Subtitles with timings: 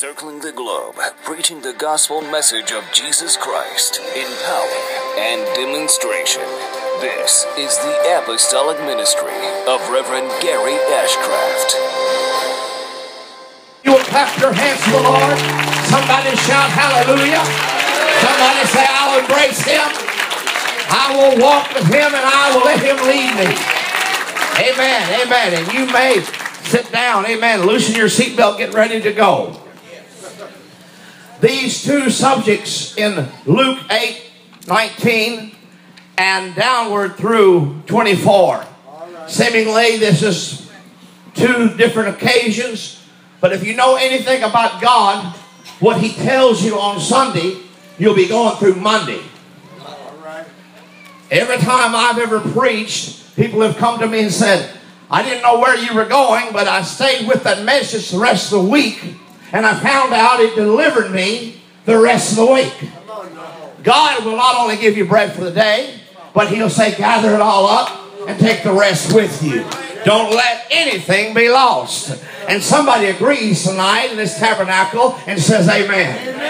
[0.00, 4.80] circling the globe, preaching the gospel message of Jesus Christ in power
[5.20, 6.40] and demonstration.
[7.04, 9.36] This is the apostolic ministry
[9.68, 11.76] of Reverend Gary Ashcraft.
[13.84, 15.36] You will clap your hands to the Lord.
[15.92, 17.44] Somebody shout hallelujah.
[18.24, 19.84] Somebody say, I'll embrace him.
[20.96, 23.52] I will walk with him and I will let him lead me.
[24.64, 25.20] Amen.
[25.20, 25.60] Amen.
[25.60, 26.24] And you may
[26.64, 27.26] sit down.
[27.26, 27.66] Amen.
[27.66, 28.56] Loosen your seatbelt.
[28.56, 29.60] Get ready to go.
[31.40, 34.22] These two subjects in Luke 8
[34.66, 35.52] 19
[36.18, 38.66] and downward through 24.
[39.26, 40.70] Seemingly, this is
[41.34, 43.02] two different occasions,
[43.40, 45.34] but if you know anything about God,
[45.78, 47.56] what He tells you on Sunday,
[47.98, 49.22] you'll be going through Monday.
[51.30, 54.76] Every time I've ever preached, people have come to me and said,
[55.10, 58.52] I didn't know where you were going, but I stayed with that message the rest
[58.52, 59.14] of the week,
[59.52, 62.90] and I found out it delivered me the rest of the week.
[63.82, 65.98] God will not only give you bread for the day,
[66.34, 67.90] but He'll say, gather it all up
[68.28, 69.64] and take the rest with you.
[70.04, 72.22] Don't let anything be lost.
[72.48, 76.40] And somebody agrees tonight in this tabernacle and says, Amen.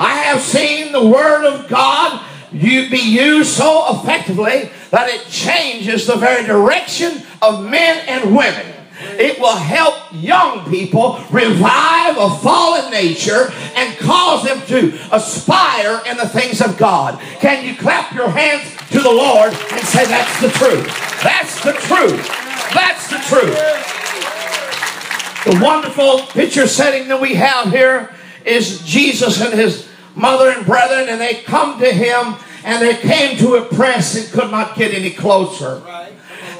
[0.00, 6.06] I have seen the Word of God you be used so effectively that it changes
[6.06, 8.74] the very direction of men and women.
[9.00, 16.16] It will help young people revive a fallen nature and cause them to aspire in
[16.16, 17.20] the things of God.
[17.40, 20.86] Can you clap your hands to the Lord and say, That's the truth?
[21.22, 22.28] That's the truth.
[22.74, 23.56] That's the truth.
[25.44, 31.08] The wonderful picture setting that we have here is Jesus and his mother and brethren,
[31.08, 34.92] and they come to him and they came to a press and could not get
[34.92, 35.82] any closer.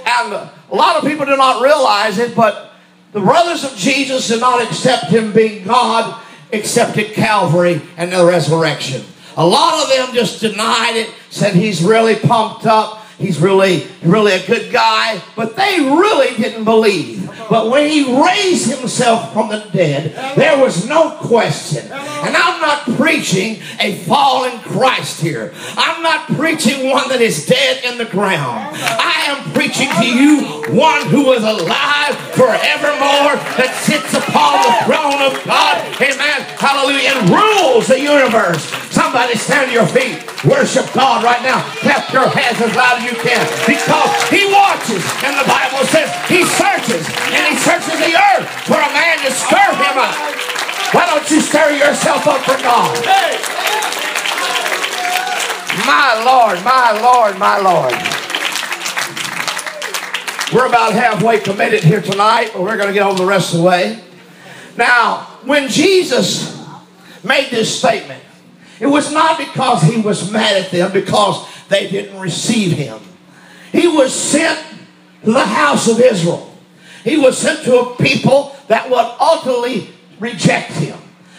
[0.08, 2.72] And a lot of people do not realize it, but
[3.12, 6.18] the brothers of Jesus did not accept him being God,
[6.52, 9.04] accepted Calvary and the resurrection.
[9.36, 13.04] A lot of them just denied it, said he's really pumped up.
[13.18, 17.27] He's really, really a good guy, but they really didn't believe.
[17.50, 21.90] But when he raised himself from the dead, there was no question.
[21.90, 25.52] And I'm not preaching a fallen Christ here.
[25.76, 28.76] I'm not preaching one that is dead in the ground.
[28.76, 30.42] I am preaching to you
[30.76, 35.82] one who is alive forevermore, that sits upon the throne of God.
[35.98, 36.38] Amen.
[36.58, 37.18] Hallelujah.
[37.18, 38.87] And rules the universe.
[38.98, 40.18] Somebody stand to your feet.
[40.42, 41.62] Worship God right now.
[41.86, 43.46] Clap your hands as loud as you can.
[43.62, 45.06] Because He watches.
[45.22, 47.06] And the Bible says He searches.
[47.30, 50.18] And He searches the earth for a man to stir him up.
[50.90, 52.90] Why don't you stir yourself up for God?
[55.86, 57.94] My Lord, my Lord, my Lord.
[60.52, 63.60] We're about halfway committed here tonight, but we're going to get on the rest of
[63.60, 64.02] the way.
[64.76, 66.58] Now, when Jesus
[67.22, 68.24] made this statement,
[68.80, 73.00] it was not because he was mad at them because they didn't receive him.
[73.72, 74.58] He was sent
[75.24, 76.54] to the house of Israel.
[77.04, 79.90] He was sent to a people that would utterly
[80.20, 80.98] reject him.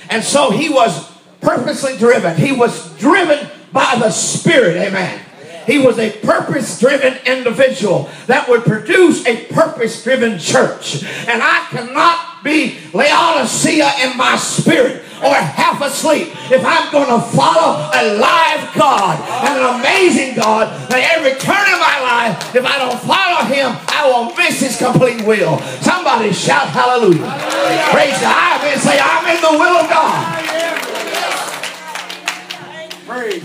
[0.10, 1.12] And so he was
[1.42, 2.36] purposely driven.
[2.36, 4.78] He was driven by the Spirit.
[4.78, 5.22] Amen.
[5.70, 11.04] He was a purpose driven individual that would produce a purpose driven church.
[11.04, 17.22] And I cannot be Laodicea in my spirit or half asleep if I'm going to
[17.38, 22.66] follow a live God and an amazing God that every turn of my life, if
[22.66, 25.60] I don't follow Him, I will miss His complete will.
[25.86, 27.22] Somebody shout hallelujah.
[27.22, 27.94] hallelujah.
[27.94, 28.34] Praise God.
[28.34, 30.50] I say, I'm in the will of God.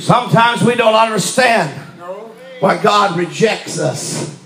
[0.01, 1.84] Sometimes we don't understand
[2.65, 4.43] why God rejects us.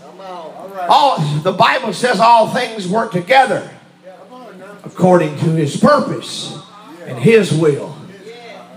[0.89, 3.71] All, the Bible says all things work together
[4.83, 6.59] according to His purpose
[7.07, 7.97] and His will.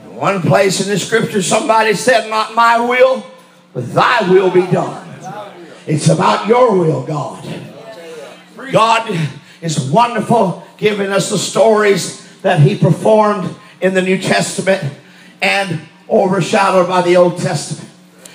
[0.04, 3.26] In one place in the scripture, somebody said, Not my will,
[3.74, 5.08] but thy will be done.
[5.88, 7.44] It's about your will, God.
[8.72, 9.10] God
[9.60, 14.84] is wonderful giving us the stories that He performed in the New Testament
[15.42, 17.91] and overshadowed by the Old Testament.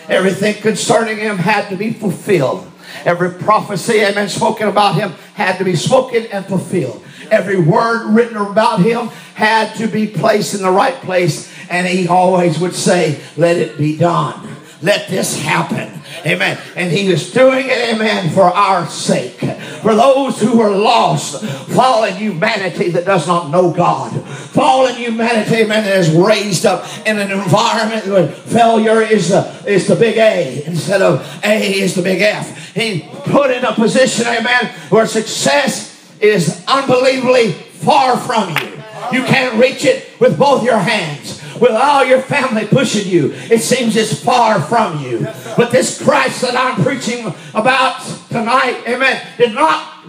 [0.08, 2.70] Everything concerning Him had to be fulfilled.
[3.05, 7.03] Every prophecy, amen, spoken about him had to be spoken and fulfilled.
[7.31, 11.53] Every word written about him had to be placed in the right place.
[11.69, 14.56] And he always would say, Let it be done.
[14.82, 16.02] Let this happen.
[16.25, 16.58] Amen.
[16.75, 19.38] And he is doing it, amen, for our sake.
[19.82, 24.12] For those who are lost, fallen humanity that does not know God.
[24.28, 29.87] Fallen humanity, amen, that is raised up in an environment where failure is the, is
[29.87, 32.75] the big A instead of A is the big F.
[32.75, 38.75] He put in a position, amen, where success is unbelievably far from you.
[39.12, 41.43] You can't reach it with both your hands.
[41.61, 45.26] With all your family pushing you, it seems it's far from you.
[45.56, 50.05] But this Christ that I'm preaching about tonight, amen, did not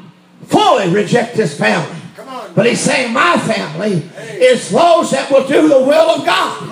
[0.48, 1.96] fully reject his family.
[2.54, 4.10] But he's saying, My family
[4.42, 6.72] is those that will do the will of God.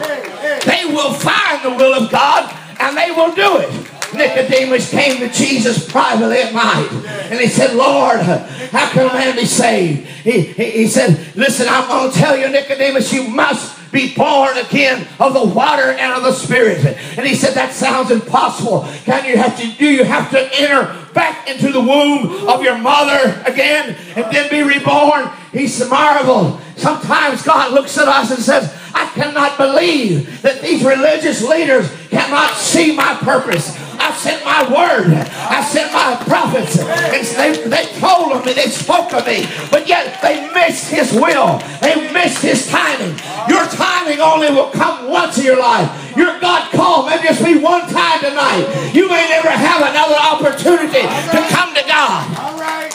[0.65, 3.91] They will find the will of God and they will do it.
[4.13, 6.89] Nicodemus came to Jesus privately at night
[7.29, 10.07] and he said, Lord, how can a man be saved?
[10.25, 15.07] He, he, said, Listen, I'm going to tell you, Nicodemus, you must be born again
[15.19, 16.83] of the water and of the spirit.
[17.15, 18.87] And he said, That sounds impossible.
[19.03, 22.75] Can you have to do you have to enter back into the womb of your
[22.79, 25.29] mother again and then be reborn?
[25.53, 26.59] He's marveled.
[26.75, 32.55] Sometimes God looks at us and says, I cannot believe that these religious leaders cannot
[32.55, 33.77] see my purpose.
[33.99, 35.13] I sent my word.
[35.13, 36.79] I sent my prophets.
[36.79, 38.53] And they, they told of me.
[38.53, 39.47] They spoke of me.
[39.71, 41.59] But yet they missed his will.
[41.81, 43.17] They missed his timing.
[43.47, 46.15] Your timing only will come once in your life.
[46.17, 48.91] Your God call may just be one time tonight.
[48.93, 52.39] You may never have another opportunity to come to God.
[52.39, 52.91] All right.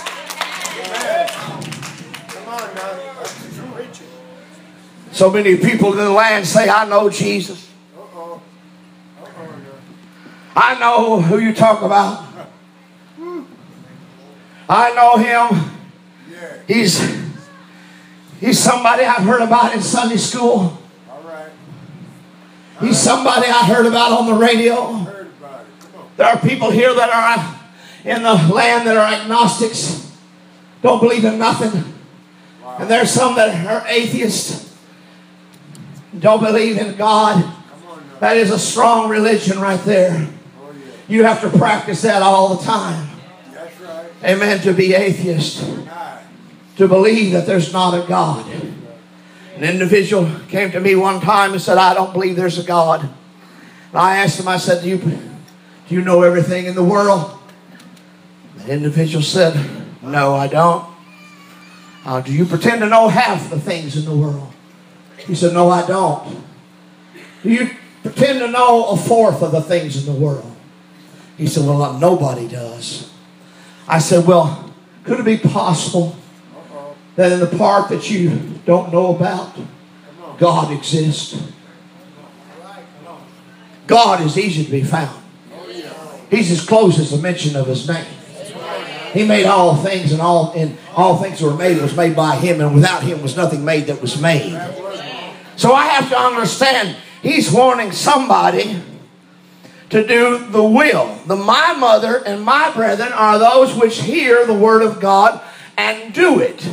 [2.29, 2.97] Come on now.
[5.13, 7.69] So many people in the land say, I know Jesus.
[7.97, 8.41] Uh-oh.
[9.23, 9.53] Uh-oh.
[10.57, 12.25] I know who you talk about.
[14.69, 15.70] I know him.
[16.31, 16.59] Yeah.
[16.67, 17.01] He's
[18.39, 20.79] he's somebody I've heard about in Sunday school.
[21.11, 21.51] All right.
[22.81, 24.93] He's somebody I heard about on the radio.
[24.93, 26.17] Heard about it.
[26.17, 27.61] There are people here that are
[28.05, 30.17] in the land that are agnostics,
[30.83, 31.85] don't believe in nothing.
[32.79, 34.75] And there's some that are atheists,
[36.19, 37.43] don't believe in God.
[37.43, 37.53] Come
[37.89, 38.19] on now.
[38.21, 40.29] That is a strong religion right there.
[40.63, 40.93] Oh yeah.
[41.09, 43.09] You have to practice that all the time.
[43.53, 44.11] That's right.
[44.25, 44.61] Amen.
[44.63, 45.63] To be atheist.
[46.81, 48.51] To believe that there's not a God.
[49.55, 53.03] An individual came to me one time and said, I don't believe there's a God.
[53.03, 57.39] And I asked him, I said, Do you, do you know everything in the world?
[58.57, 59.55] The individual said,
[60.03, 60.89] No, I don't.
[62.07, 64.51] Uh, do you pretend to know half the things in the world?
[65.19, 66.43] He said, No, I don't.
[67.43, 70.57] Do you pretend to know a fourth of the things in the world?
[71.37, 73.13] He said, Well, nobody does.
[73.87, 74.73] I said, Well,
[75.05, 76.17] could it be possible.
[77.21, 78.31] That in the part that you
[78.65, 79.55] don't know about,
[80.39, 81.39] God exists?
[83.87, 85.23] God is easy to be found.
[86.31, 88.07] He's as close as the mention of his name.
[89.13, 92.37] He made all things, and all and all things that were made was made by
[92.37, 94.59] him, and without him was nothing made that was made.
[95.57, 98.81] So I have to understand he's warning somebody
[99.91, 101.19] to do the will.
[101.27, 105.43] The my mother and my brethren are those which hear the word of God
[105.77, 106.67] and do it.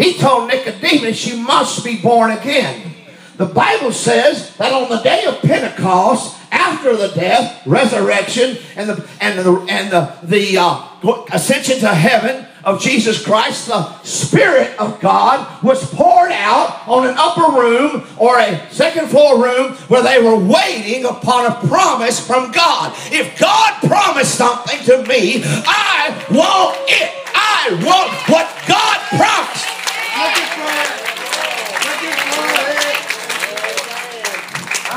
[0.00, 2.94] He told Nicodemus, You must be born again.
[3.36, 9.08] The Bible says that on the day of Pentecost, after the death, resurrection, and the
[9.20, 15.00] and the and the, the uh, ascension to heaven of Jesus Christ, the Spirit of
[15.00, 20.22] God was poured out on an upper room or a second floor room where they
[20.22, 22.94] were waiting upon a promise from God.
[23.12, 27.10] If God promised something to me, I want it.
[27.34, 29.79] I want what God promised.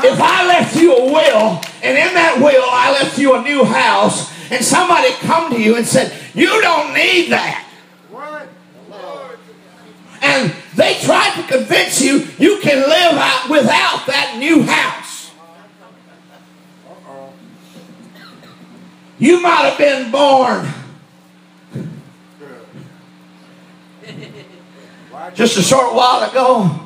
[0.06, 3.64] If I left you a will, and in that will I left you a new
[3.64, 7.66] house, and somebody come to you and said, You don't need that.
[10.20, 15.30] And they tried to convince you you can live out without that new house.
[19.18, 20.68] You might have been born
[25.34, 26.80] just a short while ago,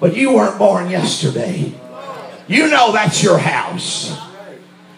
[0.00, 1.72] but you weren't born yesterday.
[2.48, 4.16] You know that's your house.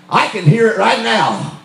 [0.09, 1.61] I can hear it right now.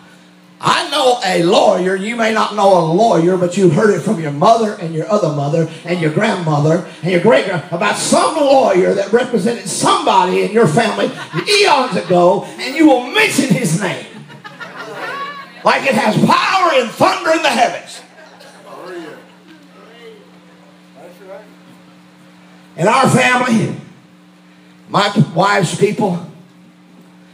[0.60, 1.96] I know a lawyer.
[1.96, 5.10] You may not know a lawyer, but you've heard it from your mother and your
[5.10, 10.42] other mother and your grandmother and your great grandmother about some lawyer that represented somebody
[10.42, 11.10] in your family
[11.48, 14.06] eons ago, and you will mention his name.
[15.64, 18.02] Like it has power and thunder in the heavens.
[18.66, 19.16] Oh yeah.
[20.96, 21.44] That's right.
[22.80, 23.76] In our family,
[24.88, 26.18] my wife's people,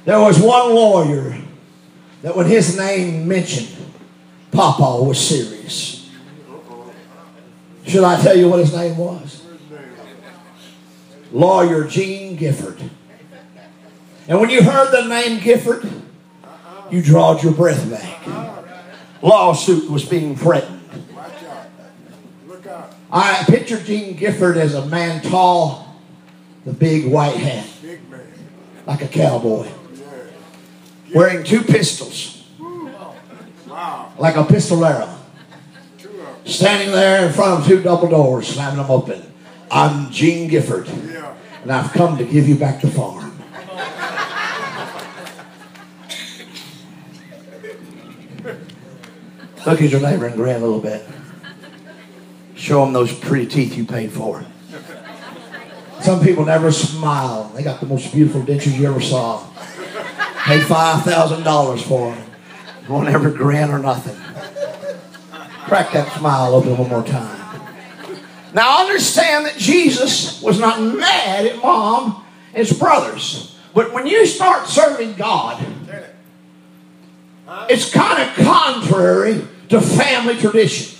[0.05, 1.39] there was one lawyer
[2.23, 3.69] that when his name mentioned,
[4.51, 6.11] Papa was serious.
[7.87, 9.47] Should I tell you what his name was?
[11.31, 12.81] Lawyer Gene Gifford.
[14.27, 15.89] And when you heard the name Gifford,
[16.91, 19.23] you drawed your breath back.
[19.23, 20.83] Lawsuit was being threatened.
[21.15, 21.67] Watch out.
[22.49, 22.93] Look out.
[23.17, 25.97] I picture Gene Gifford as a man tall,
[26.67, 27.67] the big white hat,
[28.87, 29.67] like a cowboy,
[31.15, 32.47] wearing two pistols,
[34.19, 35.17] like a pistolero,
[35.97, 36.27] Two of them.
[36.45, 39.23] standing there in front of two double doors, slamming them open.
[39.71, 40.87] I'm Gene Gifford,
[41.63, 43.33] and I've come to give you back the farm.
[49.65, 51.03] Look at your neighbor and grin a little bit.
[52.57, 54.45] Show them those pretty teeth you paid for.
[56.01, 57.53] Some people never smile.
[57.55, 59.45] They got the most beautiful dentures you ever saw.
[60.45, 62.31] Paid $5,000 for them.
[62.89, 64.17] Won't ever grin or nothing.
[65.67, 67.37] Crack that smile open one more time.
[68.55, 73.59] Now understand that Jesus was not mad at mom and his brothers.
[73.75, 75.63] But when you start serving God,
[77.69, 80.97] it's kind of contrary to family tradition.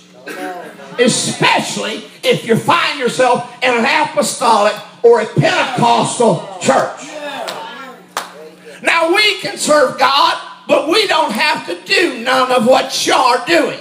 [0.99, 7.07] Especially if you find yourself in an apostolic or a Pentecostal church.
[8.81, 13.43] Now we can serve God, but we don't have to do none of what you're
[13.45, 13.79] doing.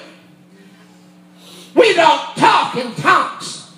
[1.74, 3.70] We don't talk in tongues.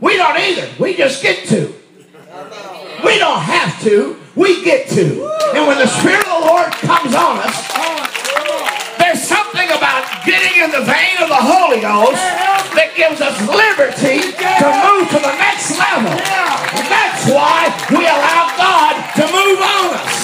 [0.00, 0.68] We don't either.
[0.78, 1.74] We just get to.
[3.04, 4.16] We don't have to.
[4.34, 5.26] We get to.
[5.54, 8.15] And when the Spirit of the Lord comes on us,
[10.26, 12.18] getting in the vein of the Holy Ghost
[12.74, 16.10] that gives us liberty to move to the next level.
[16.10, 20.16] And that's why we allow God to move on us.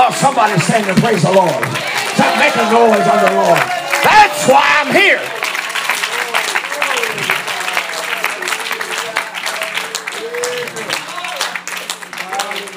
[0.00, 1.62] Oh, somebody's saying to praise the Lord.
[2.16, 3.60] Stop making noise on the Lord.
[4.02, 5.20] That's why I'm here.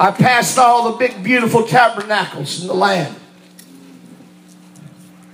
[0.02, 3.16] I passed all the big, beautiful tabernacles in the land.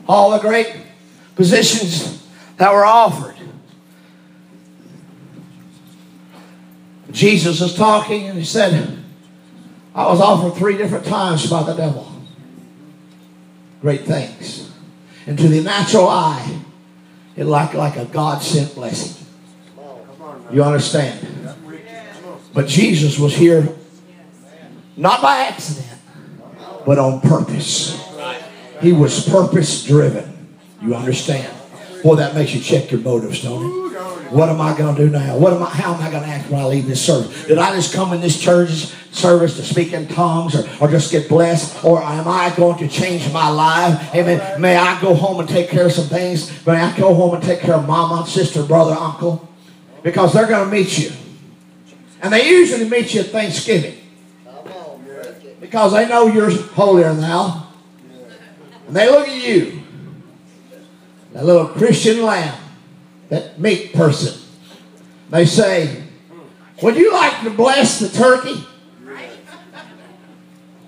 [0.07, 0.73] All the great
[1.35, 2.25] positions
[2.57, 3.35] that were offered.
[7.11, 8.97] Jesus was talking and he said,
[9.95, 12.11] I was offered three different times by the devil.
[13.81, 14.71] Great things.
[15.25, 16.59] And to the natural eye,
[17.35, 19.25] it looked like a God sent blessing.
[20.51, 21.55] You understand?
[22.53, 23.67] But Jesus was here
[24.95, 25.99] not by accident,
[26.85, 28.06] but on purpose.
[28.81, 30.57] He was purpose driven.
[30.81, 31.53] You understand?
[32.03, 33.87] Boy, that makes you check your motives, don't it?
[34.31, 35.37] What am I going to do now?
[35.37, 35.69] What am I?
[35.69, 37.45] How am I going to act when I leave this service?
[37.45, 41.11] Did I just come in this church service to speak in tongues, or, or just
[41.11, 44.13] get blessed, or am I going to change my life?
[44.13, 44.61] Amen.
[44.61, 46.65] May I go home and take care of some things?
[46.67, 49.47] May I go home and take care of mama, sister, brother, uncle?
[50.03, 51.11] Because they're going to meet you,
[52.21, 53.97] and they usually meet you at Thanksgiving
[55.59, 57.66] because they know you're holier than thou,
[58.87, 59.83] and they look at you,
[61.33, 62.57] that little Christian lamb
[63.29, 64.41] that meat person.
[65.29, 66.03] They say,
[66.81, 68.63] Would you like to bless the turkey?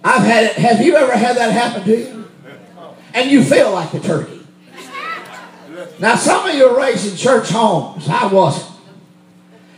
[0.02, 0.54] I've had it.
[0.54, 2.30] Have you ever had that happen to you?
[3.14, 4.40] And you feel like the turkey.
[6.00, 8.08] Now, some of you are raised in church homes.
[8.08, 8.72] I wasn't.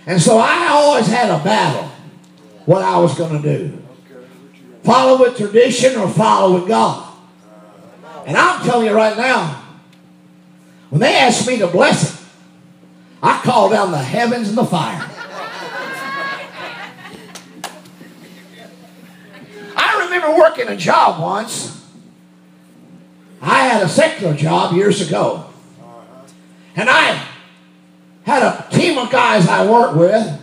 [0.05, 1.89] And so I always had a battle
[2.65, 3.77] what I was going to do
[4.83, 7.10] follow with tradition or follow with God.
[8.25, 9.63] And I'm telling you right now,
[10.89, 12.27] when they asked me to bless it,
[13.23, 15.09] I called down the heavens and the fire.
[19.75, 21.85] I remember working a job once.
[23.41, 25.45] I had a secular job years ago.
[26.75, 27.25] And I
[28.23, 30.39] had a team of guys I worked with,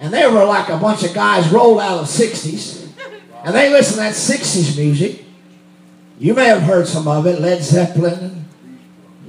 [0.00, 2.88] and they were like a bunch of guys rolled out of the 60s.
[3.44, 5.24] And they listened to that 60s music.
[6.22, 8.44] You may have heard some of it Led Zeppelin,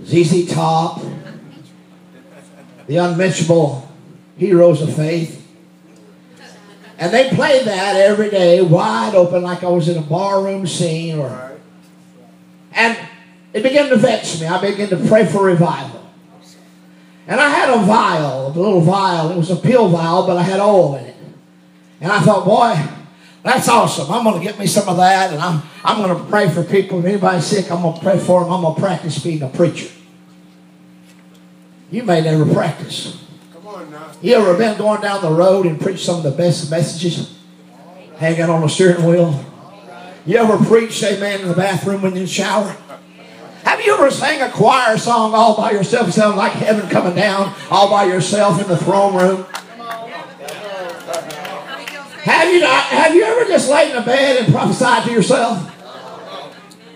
[0.05, 1.01] ZZ Top,
[2.85, 3.91] the unmentionable
[4.37, 5.43] heroes of faith.
[6.99, 11.17] And they played that every day, wide open, like I was in a barroom scene.
[11.17, 11.57] Or,
[12.73, 12.95] and
[13.53, 14.45] it began to vex me.
[14.45, 16.07] I began to pray for revival.
[17.25, 19.31] And I had a vial, a little vial.
[19.31, 21.15] It was a pill vial, but I had oil in it.
[22.01, 23.02] And I thought, boy,
[23.43, 24.09] that's awesome.
[24.09, 26.63] I'm going to get me some of that, and I'm, I'm going to pray for
[26.63, 26.99] people.
[26.99, 28.51] If anybody's sick, I'm going to pray for them.
[28.51, 29.89] I'm going to practice being a preacher.
[31.91, 33.21] You may never practice.
[33.53, 34.11] Come on now.
[34.21, 37.37] You ever been going down the road and preached some of the best messages?
[38.17, 39.45] Hanging on the steering wheel?
[40.25, 42.77] You ever preached, amen, in the bathroom when you shower?
[43.65, 46.07] Have you ever sang a choir song all by yourself?
[46.07, 49.45] It sounds like heaven coming down all by yourself in the throne room.
[52.23, 52.83] Have you not?
[52.85, 55.69] Have you ever just laid in a bed and prophesied to yourself?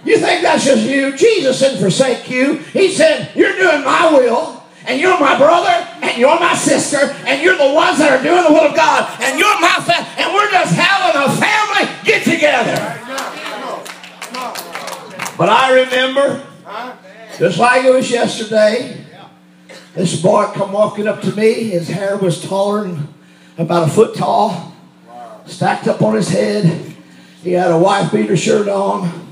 [0.05, 1.17] You think that's just you?
[1.17, 2.59] Jesus didn't forsake you.
[2.71, 7.41] He said, You're doing my will, and you're my brother, and you're my sister, and
[7.41, 10.33] you're the ones that are doing the will of God, and you're my family, and
[10.33, 13.03] we're just having a family get together.
[15.37, 16.47] But I remember,
[17.37, 19.05] just like it was yesterday,
[19.93, 21.65] this boy come walking up to me.
[21.65, 23.09] His hair was taller than
[23.57, 24.73] about a foot tall,
[25.47, 26.95] stacked up on his head.
[27.43, 29.31] He had a wife beater shirt on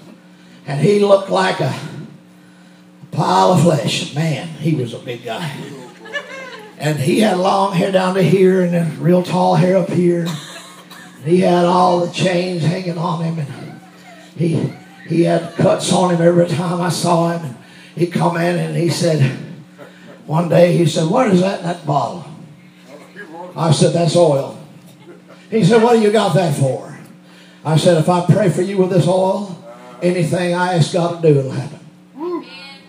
[0.65, 1.73] and he looked like a
[3.11, 4.15] pile of flesh.
[4.15, 5.51] Man, he was a big guy.
[6.77, 10.27] And he had long hair down to here and then real tall hair up here.
[11.23, 13.81] He had all the chains hanging on him and
[14.35, 14.73] he
[15.07, 17.45] he had cuts on him every time I saw him.
[17.45, 17.57] And
[17.95, 19.37] he'd come in and he said,
[20.25, 22.25] one day he said, What is that in that bottle?
[23.55, 24.59] I said, That's oil.
[25.49, 26.97] He said, What do you got that for?
[27.63, 29.63] I said, If I pray for you with this oil,
[30.01, 31.79] anything I ask God to do, it'll happen.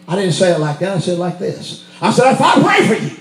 [0.08, 0.96] I didn't say it like that.
[0.96, 1.84] I said it like this.
[2.00, 3.16] I said, if I pray for you.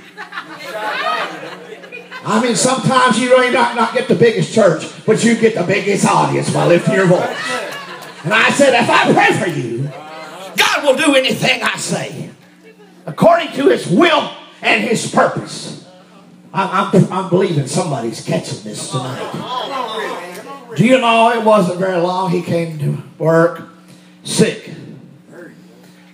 [2.27, 5.63] I mean, sometimes you may not, not get the biggest church, but you get the
[5.63, 7.37] biggest audience by lifting your voice.
[8.23, 9.83] And I said, if I pray for you,
[10.57, 12.31] God will do anything I say
[13.05, 15.84] according to his will and his purpose.
[16.55, 20.71] I'm, I'm, I'm believing somebody's catching this tonight.
[20.77, 23.67] Do you know it wasn't very long he came to work
[24.23, 24.71] sick.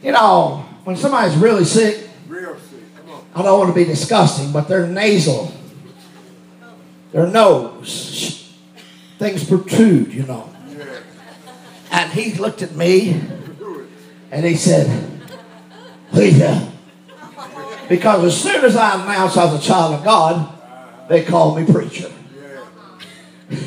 [0.01, 2.79] You know, when somebody's really sick, Real sick.
[2.97, 3.25] Come on.
[3.35, 5.53] I don't want to be disgusting, but their nasal,
[7.11, 8.51] their nose,
[9.19, 10.49] things protrude, you know.
[11.91, 13.21] And he looked at me
[14.31, 15.21] and he said,
[16.13, 16.70] Leah.
[17.91, 20.49] Because as soon as I announced I was a child of God,
[21.09, 22.09] they called me preacher.
[23.49, 23.59] Yeah.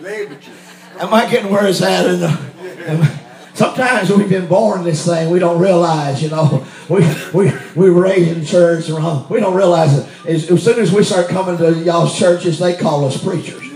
[0.00, 0.52] Labor you.
[0.98, 2.06] Am I getting where it's at?
[2.06, 3.20] In the,
[3.52, 6.66] sometimes we've been born this thing, we don't realize, you know.
[6.88, 7.00] We
[7.34, 10.08] we we were raised in church and we don't realize it.
[10.26, 13.68] As, as soon as we start coming to y'all's churches, they call us preachers.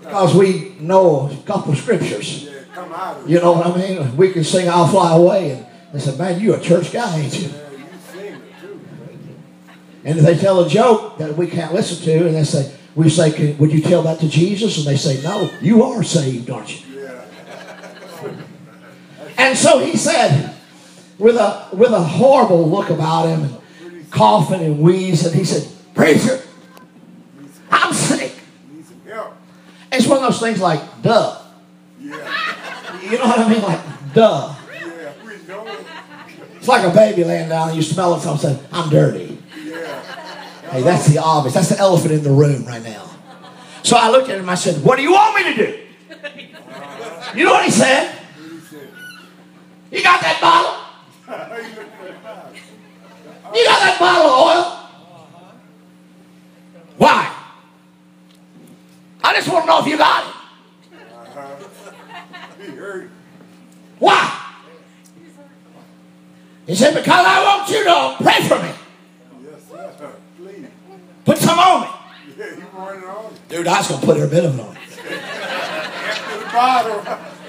[0.00, 2.42] Because we know a couple of scriptures.
[2.42, 2.64] Yeah.
[2.74, 3.30] Come out of it.
[3.30, 4.16] You know what I mean?
[4.16, 7.38] We can sing I'll fly away and they said, Man, you a church guy, ain't
[7.40, 7.48] you?
[7.48, 8.80] Yeah, you sing it too.
[10.04, 13.08] And if they tell a joke that we can't listen to, and they say, we
[13.08, 14.76] say, "Can- would you tell that to Jesus?
[14.78, 17.00] And they say, no, you are saved, aren't you?
[17.00, 17.24] Yeah.
[19.36, 20.54] And so he said,
[21.18, 23.44] with a with a horrible look about him,
[23.82, 26.40] and coughing and wheezing, he said, Preacher,
[27.70, 28.32] I'm sick.
[28.70, 29.34] Need some help.
[29.90, 31.40] It's one of those things like, duh.
[32.00, 32.14] Yeah.
[33.02, 33.62] You know what I mean?
[33.62, 33.80] Like,
[34.14, 34.54] duh.
[34.72, 35.12] Yeah.
[35.24, 35.86] We know it.
[36.56, 39.33] It's like a baby laying down and you smell it, something, say, I'm dirty.
[40.70, 41.54] Hey, that's the obvious.
[41.54, 43.10] That's the elephant in the room right now.
[43.82, 45.78] So I looked at him, I said, What do you want me to do?
[47.38, 48.18] You know what he said?
[49.90, 50.80] You got that bottle?
[53.54, 54.64] You got that bottle of oil?
[56.96, 57.34] Why?
[59.22, 60.34] I just want to know if you got it.
[63.98, 64.40] Why?
[66.66, 68.83] He said, Because I want you to pray for me.
[71.26, 71.46] Yes, sir.
[71.46, 71.46] Please.
[71.46, 71.88] Put some on me.
[73.48, 74.76] Dude, I was going to put every bit of it on.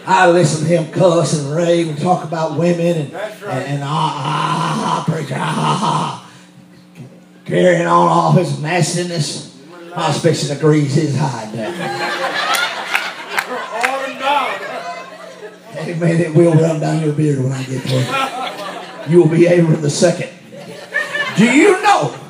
[0.07, 3.33] I listened to him cuss and rave and talk about women and, right.
[3.43, 6.31] and, and ah, ah, ah, preacher, ah, ah, ah.
[7.45, 9.51] Carrying on all his nastiness.
[9.95, 11.73] I fixing to grease his hide down.
[13.71, 15.89] All them down.
[15.89, 16.21] Amen.
[16.21, 19.09] It will run down your beard when I get there.
[19.09, 20.29] You will be able in the second.
[21.37, 22.24] Do you know?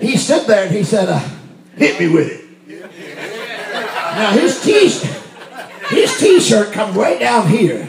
[0.00, 1.20] He stood there and he said, uh,
[1.76, 2.40] hit me with it.
[4.14, 4.88] Now his t
[5.94, 7.88] his t-shirt comes right down here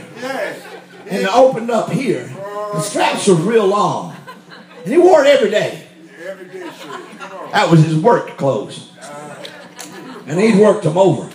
[1.11, 2.25] and it opened up here.
[2.73, 4.15] The straps were real long.
[4.83, 5.85] And he wore it every day.
[6.25, 7.01] Every day shirt.
[7.51, 8.91] That was his work clothes.
[10.25, 11.29] And he'd worked them over.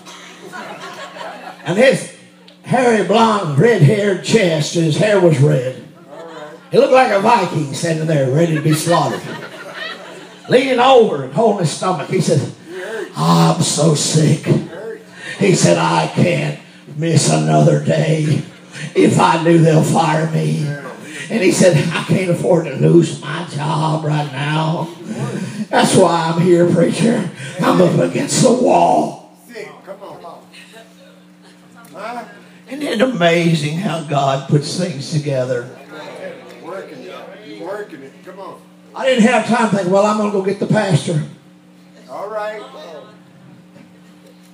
[1.64, 2.16] And his
[2.62, 5.82] hairy blonde, red haired chest, his hair was red.
[6.70, 9.20] He looked like a Viking standing there ready to be slaughtered.
[10.48, 12.52] Leaning over and holding his stomach, he said,
[13.16, 14.46] I'm so sick.
[15.38, 16.61] He said, I can't
[16.96, 18.42] miss another day.
[18.94, 20.66] If I do, they'll fire me.
[21.28, 24.88] And he said, I can't afford to lose my job right now.
[25.68, 27.28] That's why I'm here, preacher.
[27.61, 29.37] I'm up against the wall.
[32.68, 35.76] Isn't it amazing how God puts things together?
[36.62, 37.62] Working it.
[37.62, 38.12] Working it.
[38.24, 38.61] Come on.
[38.96, 41.22] I didn't have time to think, well, I'm going to go get the pastor.
[42.11, 42.62] All right.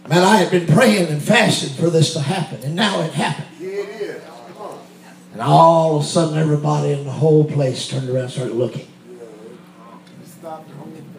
[0.08, 3.46] Man, I had been praying and fasting for this to happen, and now it happened.
[3.60, 3.68] Yeah.
[3.68, 4.22] it is.
[5.32, 8.88] And all of a sudden, everybody in the whole place turned around and started looking.
[10.24, 11.14] Stop the whole thing.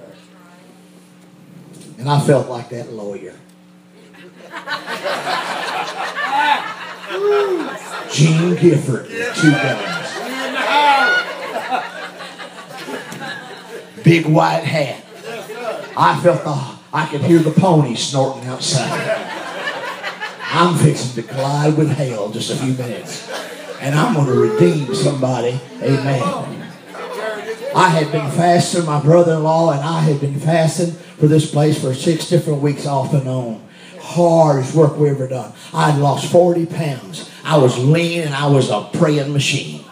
[1.97, 3.35] And I felt like that lawyer.
[8.11, 10.02] Gene Gifford two guns.
[14.03, 15.03] Big white hat.
[15.95, 19.33] I felt the, I could hear the pony snorting outside.
[20.41, 23.29] I'm fixing to collide with hell just a few minutes.
[23.81, 25.59] And I'm going to redeem somebody.
[25.81, 26.21] Amen.
[27.75, 31.93] I had been fasting, my brother-in-law and I had been fasting for this place for
[31.93, 33.67] six different weeks off and on.
[33.99, 35.53] Hardest work we ever done.
[35.73, 37.31] I had lost 40 pounds.
[37.43, 39.83] I was lean and I was a praying machine.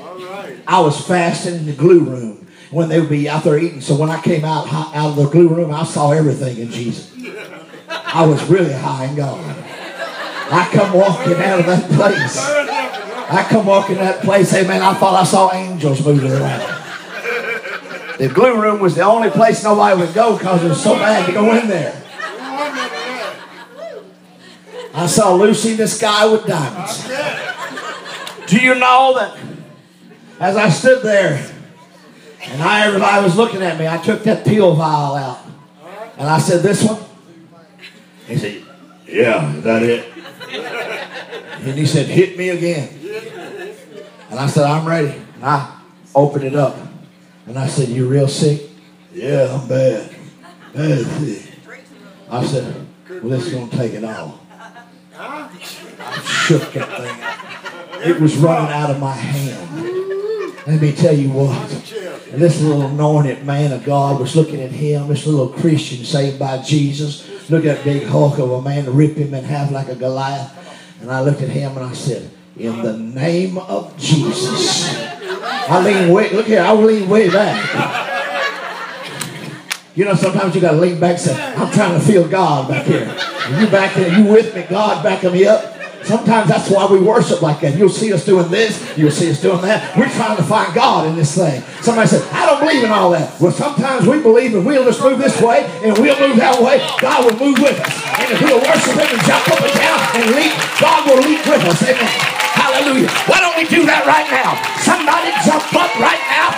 [0.00, 0.58] All right.
[0.66, 2.43] I was fasting in the glue room
[2.74, 3.80] when they would be out there eating.
[3.80, 7.14] So when I came out out of the glue room, I saw everything in Jesus.
[7.88, 9.40] I was really high in God.
[10.50, 12.38] I come walking out of that place.
[12.38, 16.82] I come walking that place, man, I thought I saw angels moving around.
[18.18, 21.26] The glue room was the only place nobody would go because it was so bad
[21.26, 22.02] to go in there.
[24.92, 27.08] I saw Lucy in the sky with diamonds.
[28.46, 29.38] Do you know that
[30.38, 31.53] as I stood there
[32.48, 35.44] and I, everybody was looking at me, I took that pill vial out
[36.18, 37.02] and I said, This one?
[38.26, 38.62] He said,
[39.06, 40.12] Yeah, is that it?
[41.66, 42.88] And he said, Hit me again.
[44.30, 45.14] And I said, I'm ready.
[45.34, 45.80] And I
[46.14, 46.76] opened it up
[47.46, 48.62] and I said, You real sick?
[49.12, 50.14] Yeah, I'm bad.
[50.72, 51.52] Bad sick.
[52.30, 54.40] I said, Well, this is going to take it all.
[55.16, 58.10] I shook that thing.
[58.10, 59.93] It was running out of my hand.
[60.66, 61.68] Let me tell you what.
[62.32, 66.62] This little anointed man of God was looking at him, this little Christian saved by
[66.62, 67.50] Jesus.
[67.50, 70.50] Look at that big hulk of a man rip him in half like a Goliath.
[71.02, 74.96] And I looked at him and I said, In the name of Jesus.
[75.20, 78.12] I lean way, look here, I lean way back.
[79.94, 82.86] You know, sometimes you gotta lean back and say, I'm trying to feel God back
[82.86, 83.04] here.
[83.60, 85.73] You back there, you with me, God backing me up.
[86.04, 87.76] Sometimes that's why we worship like that.
[87.76, 89.96] You'll see us doing this, you'll see us doing that.
[89.96, 91.62] We're trying to find God in this thing.
[91.82, 93.40] Somebody said, I don't believe in all that.
[93.40, 96.78] Well, sometimes we believe if we'll just move this way and we'll move that way,
[97.00, 97.94] God will move with us.
[98.20, 101.42] And if we'll worship Him and jump up and down and leap, God will leap
[101.46, 101.82] with us.
[101.82, 102.34] Amen.
[102.54, 103.10] Hallelujah.
[103.26, 104.56] Why don't we do that right now?
[104.80, 106.54] Somebody jump up right now.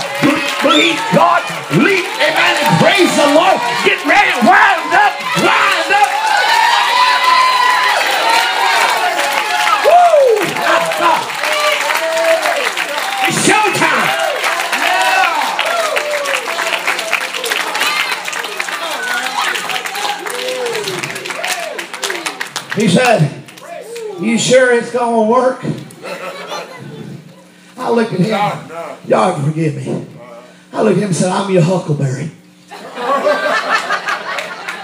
[0.63, 1.43] Believe God.
[1.79, 2.07] Leap.
[2.19, 2.55] Amen.
[2.63, 3.59] And praise the Lord.
[3.85, 4.35] Get ready.
[4.43, 5.15] Wind up.
[9.87, 10.43] Woo!
[13.27, 14.27] It's showtime.
[22.77, 23.43] He said,
[24.21, 25.65] You sure it's going to work?
[27.79, 29.09] I looked at him.
[29.09, 30.07] Y'all forgive me.
[30.73, 32.31] I looked at him and said, I'm your huckleberry.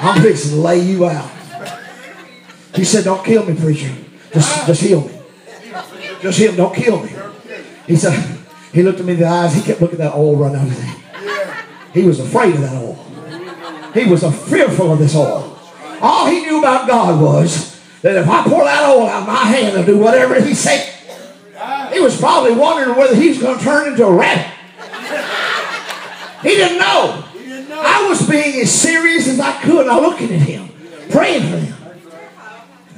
[0.04, 1.30] I'm fixing to lay you out.
[2.74, 3.94] He said, Don't kill me, preacher.
[4.32, 5.18] Just, just heal me.
[6.22, 6.56] Just heal me.
[6.56, 7.12] Don't kill me.
[7.86, 8.38] He said,
[8.72, 9.54] He looked at me in the eyes.
[9.54, 10.96] He kept looking at that oil run out of him.
[11.92, 12.94] He was afraid of that oil.
[13.92, 15.58] He was fearful of this oil.
[16.00, 19.44] All he knew about God was that if I pour that oil out of my
[19.44, 20.88] hand and do whatever he said,
[21.92, 24.46] he was probably wondering whether he was going to turn into a rabbit.
[26.42, 27.24] He didn't know.
[27.74, 29.86] I was being as serious as I could.
[29.86, 30.68] I looking at him,
[31.10, 31.74] praying for him.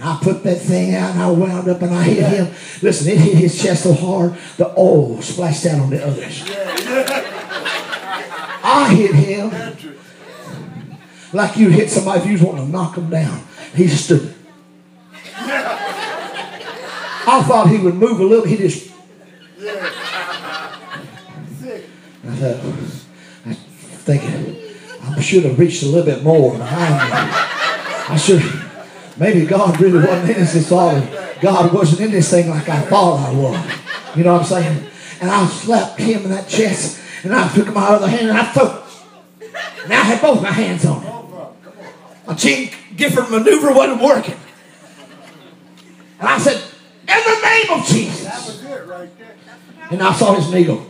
[0.02, 2.54] I put that thing out and I wound up and I hit him.
[2.82, 6.42] Listen, it hit his chest so hard, the oil splashed out on the others.
[8.66, 9.50] I hit him
[11.32, 13.42] like you'd hit somebody if you was wanting to knock him down.
[13.74, 14.34] He just stood.
[17.26, 18.46] I thought he would move a little.
[18.46, 18.90] He just.
[22.26, 22.60] I thought,
[23.46, 24.56] I thinking,
[25.02, 27.10] I should have reached a little bit more behind me.
[28.08, 28.42] I should.
[29.16, 30.68] Maybe God really wasn't in this.
[30.68, 34.16] Thought God wasn't in this thing like I thought I was.
[34.16, 34.86] You know what I'm saying?
[35.20, 38.44] And I slapped him in that chest, and I took my other hand and I
[38.44, 38.82] threw.
[39.84, 41.14] And I had both my hands on him.
[42.26, 44.36] A Gene Gifford maneuver wasn't working.
[46.24, 48.24] And I said, in the name of Jesus.
[48.24, 49.10] That was it right.
[49.90, 50.86] And I saw his knee go.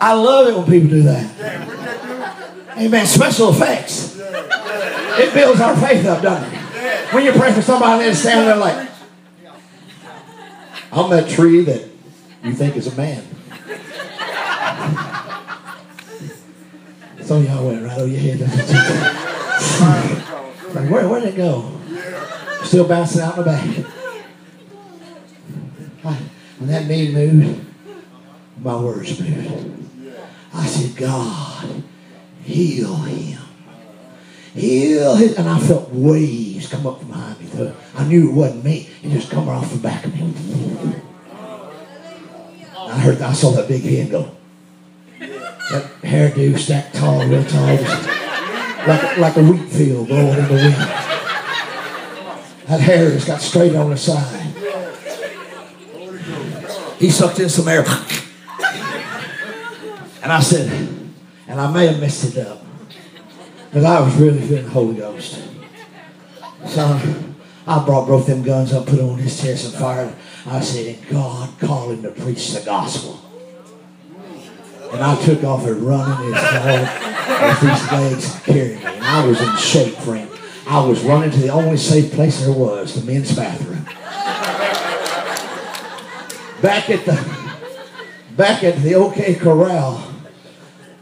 [0.00, 1.36] I love it when people do that.
[1.36, 2.84] Yeah?
[2.84, 3.04] Amen.
[3.04, 4.16] Special effects.
[4.16, 7.12] It builds our faith up, doesn't it?
[7.12, 8.88] When you pray for somebody and they stand there like,
[10.92, 11.82] I'm that tree that
[12.44, 13.24] you think is a man.
[17.24, 18.40] Some of y'all went right over your head.
[20.74, 21.72] Like, where, where'd it go?
[22.68, 23.64] Still bouncing out in the back.
[26.58, 27.64] When that knee moved,
[28.60, 29.88] my words moved.
[30.52, 31.82] I said, God,
[32.42, 33.40] heal him.
[34.52, 35.34] Heal him.
[35.38, 37.72] And I felt waves come up from behind me.
[37.94, 38.90] I knew it wasn't me.
[39.02, 40.34] It just come right off the back of me.
[42.76, 44.30] I heard, I saw that big hand go.
[45.18, 47.78] That hairdo stacked tall, real tall.
[48.86, 51.07] Like, like a wheat field blowing in the wind.
[52.68, 54.44] That hair just got straight on the side.
[56.98, 57.84] He sucked in some air.
[60.22, 60.70] And I said,
[61.46, 62.62] and I may have messed it up,
[63.72, 65.42] but I was really feeling the Holy Ghost.
[66.66, 67.00] So
[67.66, 70.14] I brought both them guns up, put on his chest and fired.
[70.44, 73.18] I said, God called him to preach the gospel.
[74.92, 76.88] And I took off and running as hard
[77.40, 78.84] as these legs carried me.
[78.84, 80.27] And I was in shape, friend.
[80.70, 83.84] I was running to the only safe place there was, the men's bathroom.
[86.60, 87.14] Back at the
[88.36, 90.12] back at the OK Corral,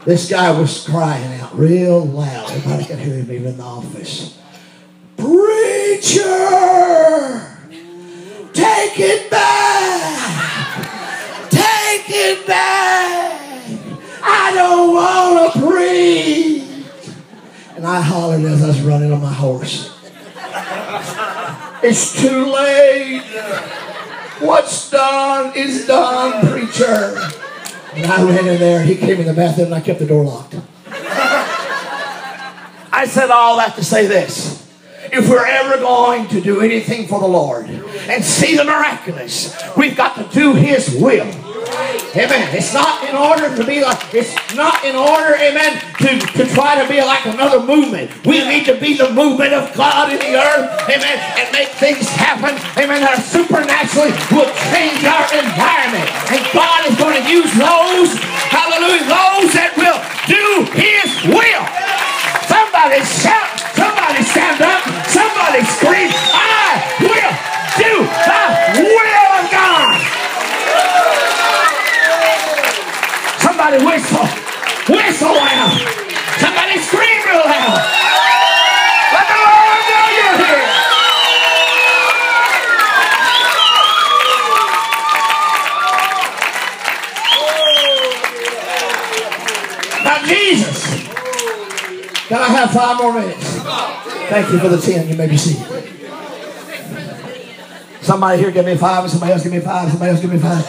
[0.05, 2.49] this guy was crying out real loud.
[2.49, 4.37] Everybody could hear him even in the office.
[5.17, 6.23] Preacher!
[8.53, 10.79] Take it back!
[11.49, 13.41] Take it back!
[14.23, 16.56] I don't want to preach!
[17.77, 19.95] And I hollered as I was running on my horse.
[21.83, 23.21] It's too late.
[24.39, 27.19] What's done is done, preacher.
[27.93, 28.81] And I ran in there.
[28.81, 30.55] He came in the bathroom and I kept the door locked.
[32.91, 34.66] I said all that to say this.
[35.11, 39.95] If we're ever going to do anything for the Lord and see the miraculous, we've
[39.95, 41.31] got to do His will.
[42.15, 42.49] Amen.
[42.55, 46.81] It's not in order to be like, it's not in order, amen, to, to try
[46.81, 48.09] to be like another movement.
[48.25, 52.07] We need to be the movement of God in the earth, amen, and make things
[52.09, 56.07] happen, amen, that supernaturally will change our environment.
[56.33, 58.15] And God is going to use those,
[58.49, 61.65] hallelujah, those that will do His will.
[62.49, 64.86] Somebody shout, somebody stand up,
[65.17, 67.33] somebody scream, I will
[67.81, 68.43] do the
[68.85, 69.97] will of God.
[73.41, 74.27] Somebody whistle.
[74.93, 75.73] Whistle loud.
[76.37, 77.81] Somebody scream real loud.
[79.13, 80.65] Let the Lord know you're here.
[90.05, 90.77] Now, Jesus.
[92.27, 93.46] Can I have five more minutes?
[94.29, 95.07] Thank you for the ten.
[95.07, 95.65] You may be seated.
[98.01, 100.65] Somebody here give me five, somebody else give me five, somebody else give me five.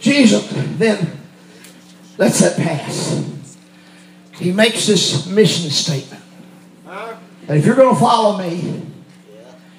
[0.00, 1.18] Jesus then
[2.18, 3.26] lets that pass.
[4.36, 6.22] He makes this mission statement
[6.84, 8.82] that if you're going to follow me,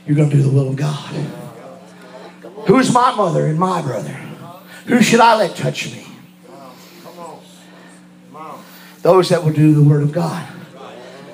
[0.06, 1.14] you're going to do the will of God.
[2.68, 4.14] Who's my mother and my brother?
[4.86, 6.06] Who should I let touch me?
[9.02, 10.48] Those that will do the word of God.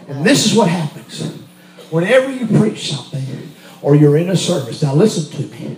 [0.08, 1.34] And this is what happens.
[1.90, 5.78] Whenever you preach something or you're in a service, now listen to me.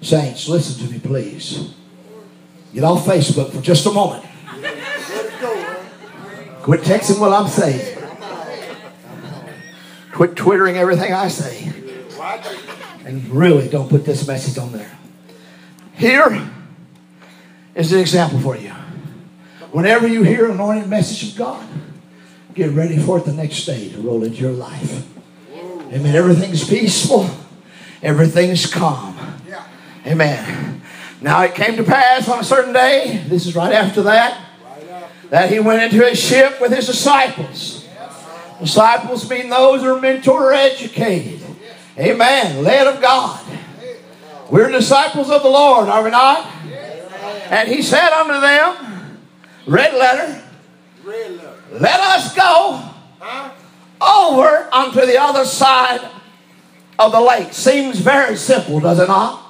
[0.00, 1.74] Saints, listen to me, please.
[2.74, 4.24] Get off Facebook for just a moment.
[6.62, 7.98] Quit texting what I'm saying.
[10.12, 11.72] Quit twittering everything I say.
[13.04, 14.96] And really don't put this message on there.
[15.94, 16.48] Here
[17.74, 18.70] is an example for you.
[19.72, 21.66] Whenever you hear an anointed message of God,
[22.54, 25.08] get ready for it the next day to roll into your life.
[25.92, 26.14] Amen.
[26.14, 27.28] Everything's peaceful.
[28.02, 29.16] Everything's calm.
[30.06, 30.82] Amen.
[31.20, 34.48] Now it came to pass on a certain day, this is right after that,
[35.30, 37.86] that he went into a ship with his disciples.
[38.58, 41.40] Disciples mean those who are mentor or educated.
[41.98, 42.64] Amen.
[42.64, 43.40] Led of God.
[44.50, 46.46] We're disciples of the Lord, are we not?
[47.50, 49.18] And he said unto them,
[49.66, 50.41] red letter,
[51.04, 52.90] let us go
[54.00, 56.00] over onto the other side
[56.98, 57.52] of the lake.
[57.52, 59.40] Seems very simple, does it not?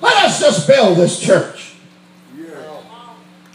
[0.00, 1.76] Let us just build this church.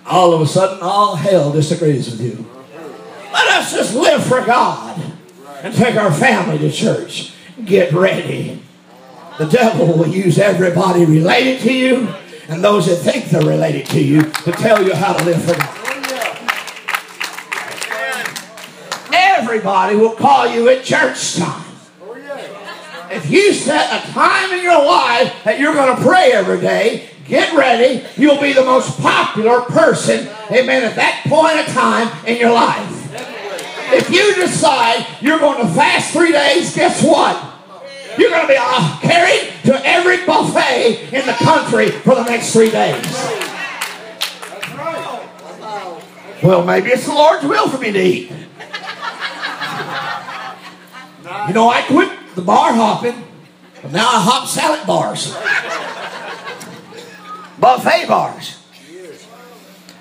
[0.06, 2.46] All of a sudden, all hell disagrees with you.
[3.32, 5.00] Let us just live for God
[5.62, 7.34] and take our family to church.
[7.64, 8.64] Get ready.
[9.38, 12.14] The devil will use everybody related to you
[12.48, 15.56] and those that think they're related to you to tell you how to live for
[15.56, 15.79] God.
[19.50, 21.66] Everybody will call you at church time.
[23.10, 27.10] If you set a time in your life that you're going to pray every day,
[27.26, 28.06] get ready.
[28.16, 33.12] You'll be the most popular person, amen, at that point of time in your life.
[33.92, 37.36] If you decide you're going to fast three days, guess what?
[38.20, 42.70] You're going to be carried to every buffet in the country for the next three
[42.70, 43.04] days.
[46.44, 48.32] Well, maybe it's the Lord's will for me to eat.
[51.50, 53.24] You know, I quit the bar hopping,
[53.82, 55.34] but now I hop salad bars,
[57.60, 58.64] buffet bars.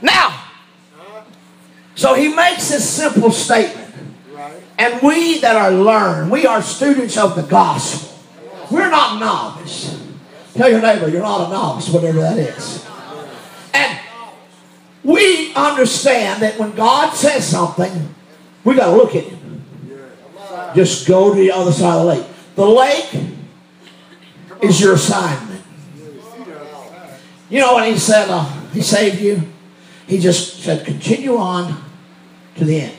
[0.03, 0.45] Now,
[1.95, 3.95] so he makes this simple statement.
[4.79, 8.17] And we that are learned, we are students of the gospel.
[8.71, 9.99] We're not novice.
[10.53, 12.87] Tell your neighbor you're not a novice, whatever that is.
[13.73, 13.99] And
[15.03, 18.15] we understand that when God says something,
[18.65, 19.38] we got to look at Him.
[20.79, 22.27] Just go to the other side of the lake.
[22.55, 25.65] The lake is your assignment.
[27.51, 29.43] You know when He said uh, He saved you?
[30.07, 31.83] He just said, continue on
[32.55, 32.97] to the end.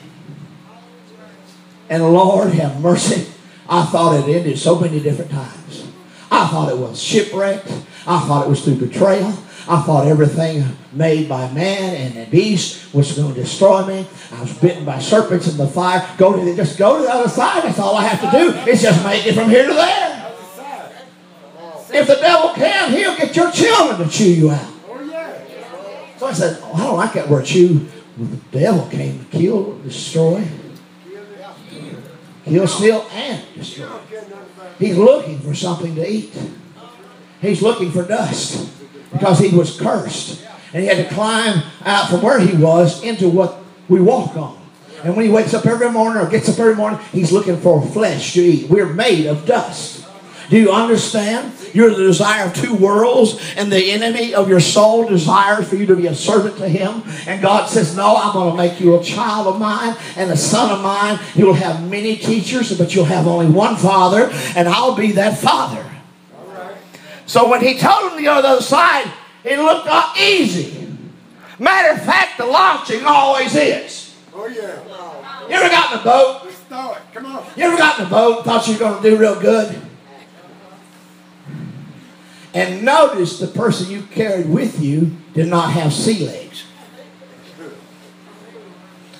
[1.88, 3.26] And Lord have mercy.
[3.66, 5.86] I thought it ended so many different times.
[6.30, 7.66] I thought it was shipwrecked.
[8.06, 9.32] I thought it was through betrayal.
[9.68, 14.06] I thought everything made by man and the beast was going to destroy me.
[14.32, 16.08] I was bitten by serpents in the fire.
[16.18, 17.64] Go to the, just go to the other side.
[17.64, 18.70] That's all I have to do.
[18.70, 20.16] It's just make it from here to there.
[21.92, 24.66] If the devil can, he'll get your children to chew you out.
[26.18, 27.88] So I said, oh, I don't like that word chew.
[28.16, 30.46] Well, the devil came to kill, destroy,
[32.44, 33.88] kill, steal, and destroy.
[34.78, 36.32] He's looking for something to eat.
[37.40, 38.79] He's looking for dust
[39.12, 40.44] because he was cursed.
[40.72, 44.58] And he had to climb out from where he was into what we walk on.
[45.02, 47.84] And when he wakes up every morning or gets up every morning, he's looking for
[47.84, 48.68] flesh to eat.
[48.68, 50.06] We're made of dust.
[50.50, 51.52] Do you understand?
[51.72, 55.86] You're the desire of two worlds, and the enemy of your soul desires for you
[55.86, 57.04] to be a servant to him.
[57.28, 60.36] And God says, No, I'm going to make you a child of mine and a
[60.36, 61.20] son of mine.
[61.36, 65.88] You'll have many teachers, but you'll have only one father, and I'll be that father.
[67.30, 69.08] So when he told him to go to the other side,
[69.44, 69.88] it looked
[70.18, 70.88] easy.
[71.60, 74.16] Matter of fact, the launching always is.
[74.34, 74.82] Oh, yeah.
[75.48, 76.40] You ever got in a boat?
[76.44, 76.98] Let's throw it.
[77.14, 77.46] Come on.
[77.56, 79.80] You ever got in a boat and thought you were going to do real good?
[82.52, 86.64] And notice the person you carried with you did not have sea legs.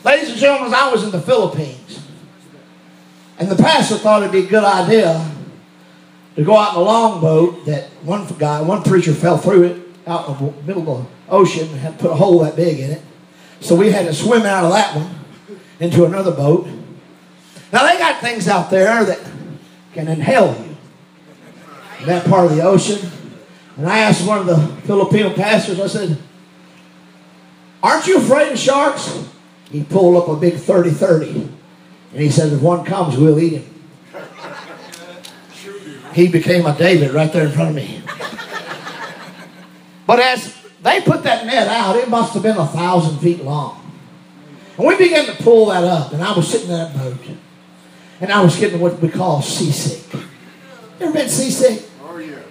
[0.02, 2.04] Ladies and gentlemen, I was in the Philippines.
[3.38, 5.30] And the pastor thought it'd be a good idea
[6.40, 10.26] to go out in a longboat that one guy, one preacher fell through it out
[10.26, 13.02] in the middle of the ocean and had put a hole that big in it.
[13.60, 15.20] So we had to swim out of that one
[15.80, 16.66] into another boat.
[17.74, 19.20] Now they got things out there that
[19.92, 20.76] can inhale you.
[22.00, 23.06] In that part of the ocean.
[23.76, 26.16] And I asked one of the Filipino pastors, I said,
[27.82, 29.28] Aren't you afraid of sharks?
[29.70, 31.30] He pulled up a big 30 30.
[32.12, 33.69] And he said, If one comes, we'll eat him.
[36.12, 38.02] He became a David right there in front of me.
[40.06, 43.76] But as they put that net out, it must have been a thousand feet long.
[44.76, 47.18] And we began to pull that up, and I was sitting in that boat.
[48.20, 50.12] And I was getting what we call seasick.
[50.12, 51.88] You ever been seasick?
[52.02, 52.44] Oh, yes.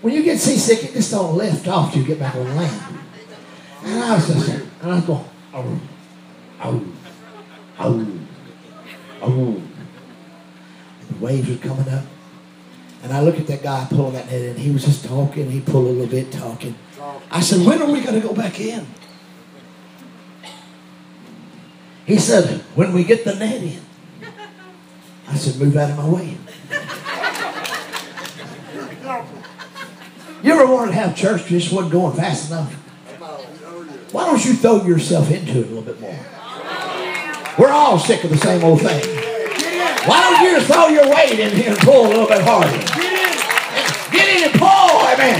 [0.00, 2.98] When you get seasick, it just don't lift off till you get back on land.
[3.84, 5.80] And I was just, and I was going, oh,
[6.62, 6.84] oh,
[7.78, 8.18] oh,
[9.22, 9.62] oh.
[11.08, 12.04] The waves were coming up.
[13.02, 14.56] And I look at that guy pulling that net in.
[14.56, 15.50] He was just talking.
[15.50, 16.76] He pulled a little bit, talking.
[17.30, 18.86] I said, when are we going to go back in?
[22.06, 23.80] He said, when we get the net in.
[25.26, 26.36] I said, move out of my way.
[30.42, 32.72] You ever wanted to have church just wasn't going fast enough?
[34.12, 36.18] Why don't you throw yourself into it a little bit more?
[37.58, 39.31] We're all sick of the same old thing.
[40.06, 42.74] Why don't you throw your weight in here and pull a little bit harder?
[44.10, 45.38] Get in and pull, amen.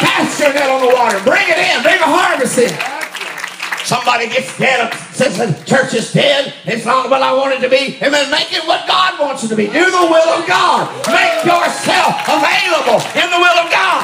[0.00, 1.20] Cast your net on the water.
[1.20, 1.82] Bring it in.
[1.82, 2.72] Bring a harvest in.
[3.84, 6.54] Somebody gets dead, up, says the church is dead.
[6.64, 7.96] It's not what I want it to be.
[8.00, 8.30] Amen.
[8.30, 9.66] Make it what God wants it to be.
[9.66, 10.88] Do the will of God.
[11.08, 14.00] Make yourself available in the will of God.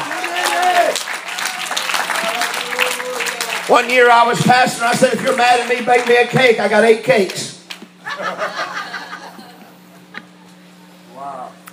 [3.68, 4.84] One year I was pastor.
[4.84, 6.60] I said, if you're mad at me, bake me a cake.
[6.60, 7.64] I got eight cakes.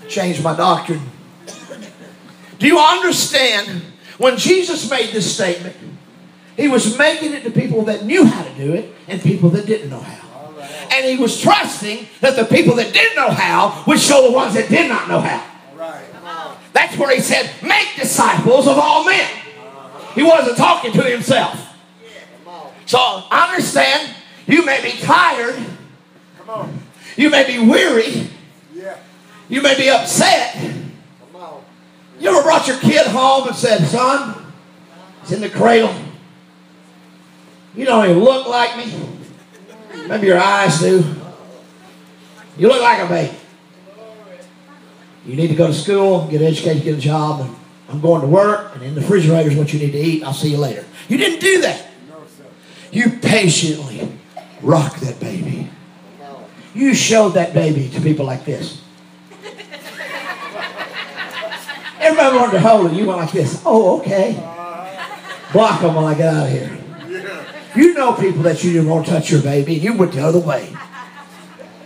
[0.07, 1.01] Changed my doctrine.
[2.59, 3.81] Do you understand
[4.17, 5.75] when Jesus made this statement?
[6.57, 9.65] He was making it to people that knew how to do it and people that
[9.65, 10.21] didn't know how.
[10.91, 14.53] And he was trusting that the people that didn't know how would show the ones
[14.53, 15.43] that did not know how.
[15.75, 16.03] Right.
[16.73, 19.27] That's where he said, make disciples of all men.
[20.13, 21.57] He wasn't talking to himself.
[22.85, 24.13] So I understand,
[24.47, 25.55] you may be tired,
[26.37, 26.79] Come on.
[27.15, 28.27] you may be weary,
[28.73, 28.97] Yeah.
[29.51, 30.55] You may be upset.
[32.19, 34.53] You ever brought your kid home and said, son,
[35.21, 35.93] it's in the cradle.
[37.75, 38.93] You don't even look like me.
[40.07, 41.03] Maybe your eyes do.
[42.57, 43.35] You look like a baby.
[45.25, 47.53] You need to go to school, get educated, get a job, and
[47.89, 50.23] I'm going to work, and in the refrigerator is what you need to eat.
[50.23, 50.85] I'll see you later.
[51.09, 51.87] You didn't do that.
[52.93, 54.17] You patiently
[54.61, 55.69] rock that baby.
[56.73, 58.81] You showed that baby to people like this.
[62.01, 62.97] Everybody wanted to hold it.
[62.97, 63.61] You went like this.
[63.65, 64.33] Oh, okay.
[65.53, 66.77] Block them while I get out of here.
[67.75, 70.21] You know people that you didn't want to touch your baby, and you went the
[70.21, 70.65] other way.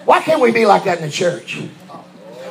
[0.05, 1.57] Why can't we be like that in the church?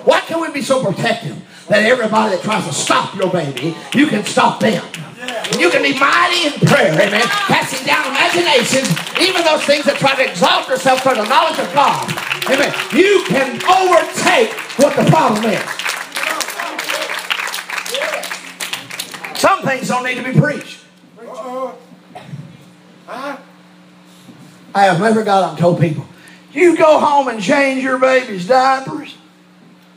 [0.04, 4.06] Why can't we be so protective that everybody that tries to stop your baby, you
[4.06, 4.84] can stop them?
[5.24, 7.22] And you can be mighty in prayer, amen.
[7.48, 11.72] Casting down imaginations, even those things that try to exalt yourself for the knowledge of
[11.72, 12.04] God.
[12.50, 12.74] Amen.
[12.92, 15.64] You can overtake what the problem is.
[19.44, 20.80] Some things don't need to be preached.
[23.06, 23.36] I
[24.74, 26.06] have never got up and told people,
[26.50, 29.18] you go home and change your baby's diapers,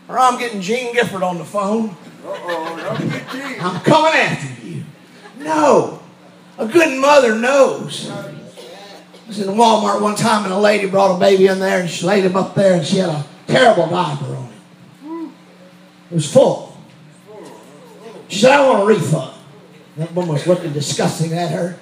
[0.10, 1.96] or I'm getting Gene Gifford on the phone.
[2.28, 4.84] I'm coming after you.
[5.38, 6.02] No.
[6.58, 8.10] A good mother knows.
[8.10, 8.34] I
[9.30, 12.06] was in Walmart one time and a lady brought a baby in there and she
[12.06, 15.32] laid him up there and she had a terrible diaper on it.
[16.12, 16.78] It was full.
[18.28, 19.36] She said, I want a refund.
[19.98, 21.80] That woman was looking disgusting at her.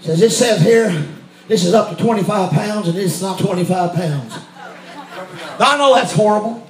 [0.00, 1.06] Says, it says here,
[1.48, 4.38] this is up to 25 pounds and this is not 25 pounds.
[5.58, 6.66] I know that's horrible.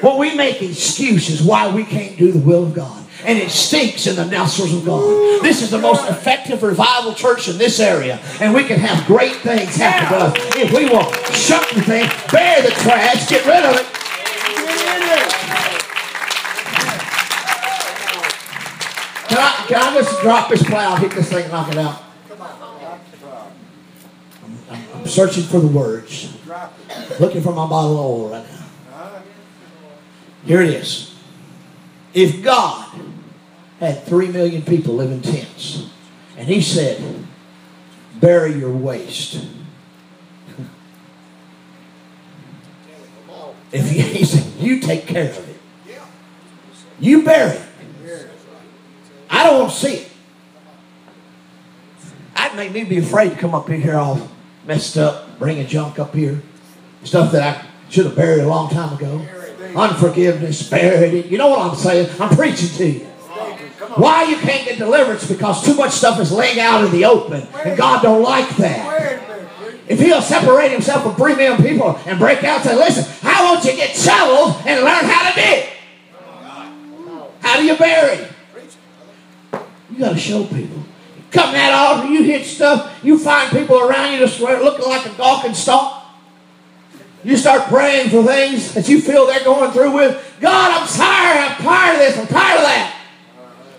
[0.00, 2.98] But we make excuses why we can't do the will of God.
[3.24, 5.42] And it stinks in the nostrils of God.
[5.42, 8.18] This is the most effective revival church in this area.
[8.40, 12.08] And we can have great things happen to us if we will shut the thing,
[12.32, 14.01] bear the trash, get rid of it.
[19.72, 22.02] Can I, just drop this plow, hit this thing, knock it out?
[24.70, 26.36] I'm, I'm searching for the words.
[27.18, 29.22] Looking for my bottle of oil right now.
[30.44, 31.14] Here it is.
[32.12, 33.00] If God
[33.80, 35.88] had three million people live in tents,
[36.36, 37.24] and He said,
[38.20, 39.42] bury your waste.
[43.72, 45.58] If he, he said, you take care of it,
[47.00, 47.71] you bury it.
[49.42, 50.08] I don't want to see it.
[52.36, 54.28] That'd make me be afraid to come up in here all
[54.64, 56.40] messed up, bringing junk up here,
[57.02, 59.26] stuff that I should have buried a long time ago.
[59.74, 61.26] Unforgiveness, buried it.
[61.26, 62.08] You know what I'm saying?
[62.20, 63.00] I'm preaching to you.
[63.96, 65.26] Why you can't get deliverance?
[65.26, 69.20] Because too much stuff is laying out in the open, and God don't like that.
[69.88, 73.42] If He'll separate Himself from three million people and break out, and say, "Listen, I
[73.44, 75.68] want you to get settled and learn how to dig.
[77.40, 78.28] How do you bury?
[79.92, 80.82] You got to show people.
[81.30, 85.10] Come that altar, you hit stuff, you find people around you just looking like a
[85.16, 86.04] gawking stalk.
[87.24, 90.36] You start praying for things that you feel they're going through with.
[90.40, 91.50] God, I'm tired.
[91.52, 92.18] I'm tired of this.
[92.18, 92.98] I'm tired of that.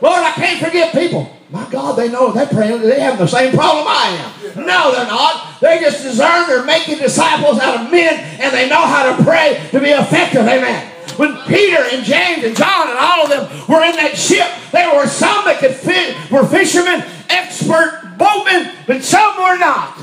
[0.01, 1.35] Lord, I can't forgive people.
[1.49, 2.81] My God, they know they're praying.
[2.81, 4.65] They have the same problem I am.
[4.65, 5.59] No, they're not.
[5.59, 9.67] They just discern they're making disciples out of men and they know how to pray
[9.71, 10.41] to be effective.
[10.41, 10.92] Amen.
[11.17, 14.93] When Peter and James and John and all of them were in that ship, there
[14.95, 19.97] were some that could fit, were fishermen, expert boatmen, but some were not.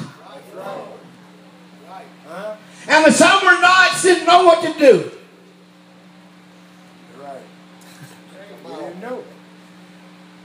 [2.88, 5.10] And the some were not didn't know what to do.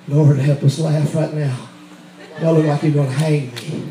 [0.08, 1.70] Lord, help us laugh right now.
[2.40, 3.90] Y'all look like you're going to hang me.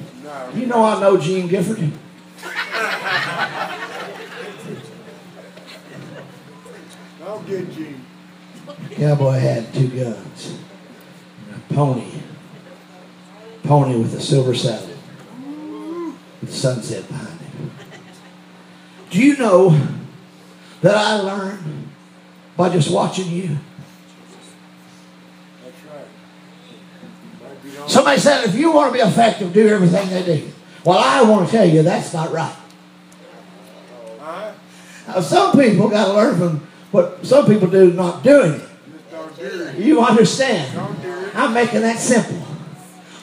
[0.55, 1.79] You know I know Gene Gifford.
[7.35, 8.01] I'll get Gene.
[8.93, 10.57] Cowboy had two guns.
[11.53, 12.13] A pony.
[13.65, 14.97] Pony with a silver saddle.
[16.41, 17.71] With the sunset behind him.
[19.11, 19.71] Do you know
[20.81, 21.91] that I learned
[22.57, 23.59] by just watching you?
[25.65, 26.07] That's right.
[27.43, 30.53] Might be on- Somebody said, if you want to be effective, do everything they do.
[30.85, 32.57] Well, I want to tell you that's not right.
[35.09, 39.79] Now, some people got to learn from what some people do not doing it.
[39.81, 40.73] You understand?
[40.77, 41.35] Don't do it.
[41.35, 42.41] I'm making that simple.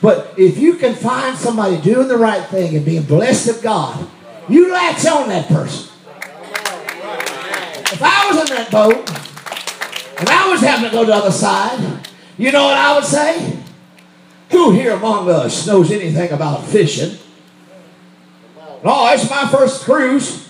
[0.02, 4.10] But if you can find somebody doing the right thing and being blessed of God,
[4.50, 5.90] you latch on that person.
[7.94, 9.10] If I was in that boat
[10.20, 12.06] and I was having to go to the other side,
[12.38, 13.58] you know what I would say?
[14.50, 17.18] Who here among us knows anything about fishing?
[18.84, 20.50] Oh, it's my first cruise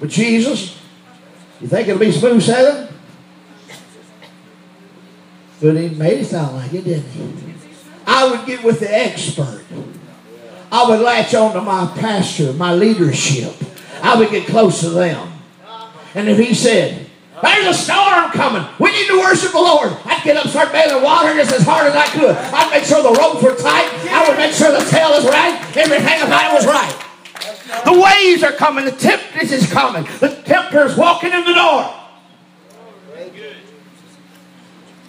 [0.00, 0.73] with Jesus.
[1.60, 2.88] You think it'll be smooth sailing?
[5.60, 7.54] But he made it sound like it, didn't he?
[8.06, 9.64] I would get with the expert.
[10.70, 13.54] I would latch on to my pastor, my leadership.
[14.02, 15.32] I would get close to them.
[16.14, 17.06] And if he said,
[17.42, 18.66] there's a storm coming.
[18.78, 19.92] We need to worship the Lord.
[20.04, 22.36] I'd get up, start bailing water just as hard as I could.
[22.36, 23.90] I'd make sure the ropes were tight.
[24.10, 25.76] I would make sure the tail is right.
[25.76, 27.03] Everything about it was right.
[28.42, 28.84] Are coming.
[28.84, 30.06] The tempest is coming.
[30.18, 31.94] The tempter is walking in the door.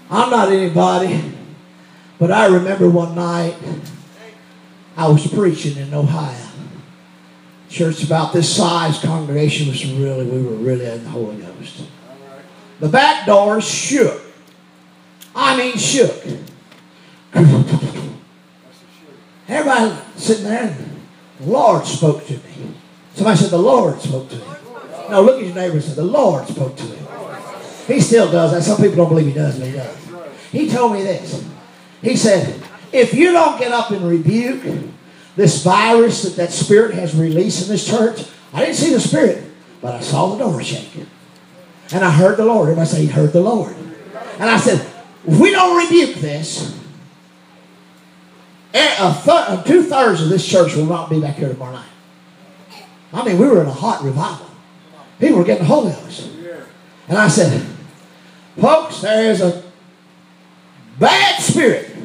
[0.09, 1.34] I'm not anybody,
[2.19, 3.55] but I remember one night
[4.95, 6.47] I was preaching in Ohio.
[7.67, 11.82] Church about this size, congregation was really, we were really in the Holy Ghost.
[12.80, 14.21] The back doors shook.
[15.36, 16.15] I mean, shook.
[19.47, 20.78] Everybody sitting there,
[21.39, 22.76] the Lord spoke to me.
[23.16, 24.55] Somebody said, The Lord spoke to him.
[25.09, 27.07] No, look at your neighbor and say, The Lord spoke to him.
[27.88, 28.63] He still does that.
[28.63, 29.97] Some people don't believe he does, but he does.
[30.51, 31.43] He told me this.
[32.01, 32.61] He said,
[32.91, 34.63] If you don't get up and rebuke
[35.36, 39.43] this virus that that spirit has released in this church, I didn't see the spirit,
[39.82, 41.07] but I saw the door shaking.
[41.91, 42.70] And I heard the Lord.
[42.70, 43.76] Everybody say, He heard the Lord.
[44.39, 44.86] And I said,
[45.28, 46.78] if we don't rebuke this,
[48.74, 51.86] eh, th- two thirds of this church will not be back here tomorrow night.
[53.16, 54.45] I mean, we were in a hot revival.
[55.20, 56.30] People were getting Holy us.
[57.07, 57.66] And I said,
[58.59, 59.63] folks, there is a
[60.99, 61.95] bad spirit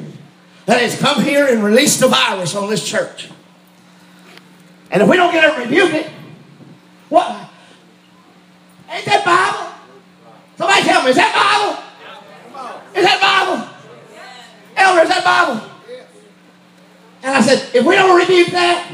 [0.66, 3.28] that has come here and released the virus on this church.
[4.92, 6.10] And if we don't get it rebuke it,
[7.08, 7.50] what?
[8.88, 9.74] Ain't that Bible?
[10.56, 12.80] Somebody tell me, is that Bible?
[12.96, 13.68] Is that Bible?
[14.76, 15.70] Elder, is that Bible?
[17.24, 18.92] And I said, if we don't rebuke that,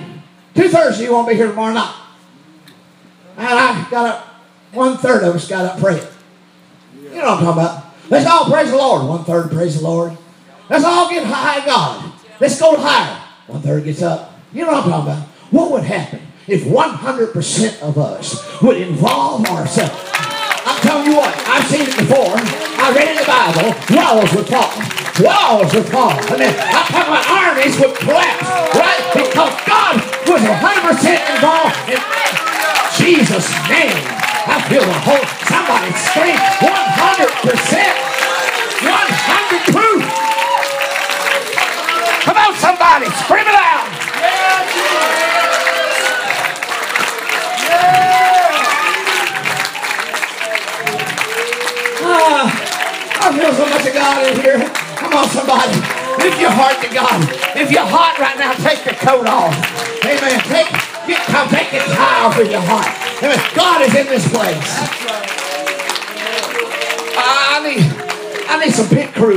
[0.54, 2.04] two thirds of you won't be here tomorrow night.
[3.36, 4.26] And I got up,
[4.72, 6.06] one third of us got up praying.
[7.02, 7.84] You know what I'm talking about.
[8.08, 9.06] Let's all praise the Lord.
[9.06, 10.16] One third praise the Lord.
[10.68, 12.12] Let's all get high, God.
[12.40, 13.22] Let's go higher.
[13.46, 14.32] One third gets up.
[14.52, 15.28] You know what I'm talking about.
[15.50, 20.10] What would happen if 100% of us would involve ourselves?
[20.66, 22.34] I'm telling you what, I've seen it before.
[22.34, 24.74] I read in the Bible, walls would fall.
[25.22, 26.12] Walls would fall.
[26.32, 29.02] And then I'm talking about armies would collapse, right?
[29.14, 29.94] Because God
[30.26, 32.45] was 100% involved in
[33.06, 34.02] Jesus' name.
[34.50, 38.15] I feel the whole, somebody scream 100%.
[38.15, 38.15] 100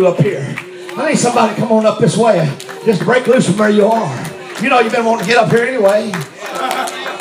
[0.09, 0.55] up here.
[0.97, 2.45] I need somebody come on up this way.
[2.85, 4.61] Just break loose from where you are.
[4.61, 6.11] You know you've been wanting to get up here anyway.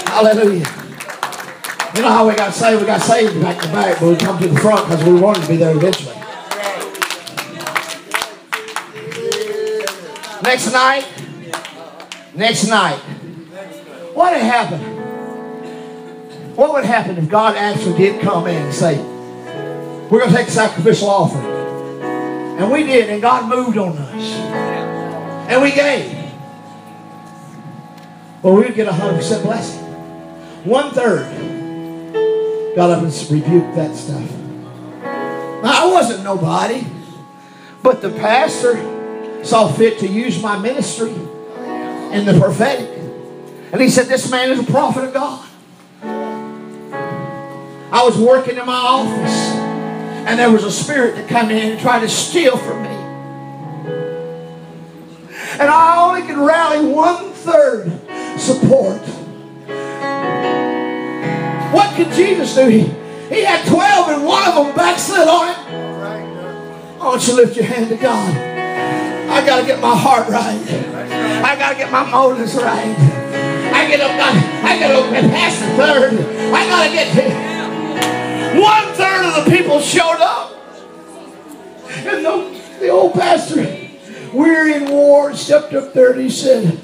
[0.09, 0.66] Hallelujah.
[1.95, 2.80] You know how we got saved?
[2.80, 5.43] We got saved back to back, but we come to the front because we wanted
[5.43, 6.14] to be there eventually.
[10.43, 11.07] Next night,
[12.34, 12.99] next night,
[14.14, 14.80] what would happen?
[16.57, 18.99] What would happen if God actually did come in and say,
[20.09, 21.58] we're going to take a sacrificial offering?
[22.59, 24.33] And we did, and God moved on us.
[25.49, 26.13] And we gave.
[28.43, 29.85] Well, we would get a 100% blessing.
[30.65, 31.25] One third
[32.75, 34.31] got up and rebuked that stuff.
[35.63, 36.85] Now, I wasn't nobody,
[37.83, 42.89] but the pastor saw fit to use my ministry in the prophetic.
[43.73, 45.49] And he said, This man is a prophet of God.
[47.91, 49.55] I was working in my office,
[50.29, 52.89] and there was a spirit that came in and tried to steal from me.
[55.59, 57.91] And I only could rally one third
[58.39, 59.01] support.
[61.72, 62.68] What could Jesus do?
[62.68, 62.81] He,
[63.35, 67.01] he had 12 and one of them backslid on him.
[67.01, 68.37] I want you to lift your hand to God.
[68.37, 70.61] I got to get my heart right.
[71.43, 72.97] I got to get my motives right.
[73.72, 76.12] I get up, I got to get past the third.
[76.53, 77.47] I got to get to
[78.61, 80.53] one third of the people showed up.
[81.89, 83.89] And the, the old pastor,
[84.33, 86.81] weary and worn, stepped up there and he said,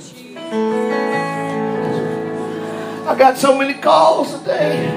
[3.07, 4.89] I got so many calls today.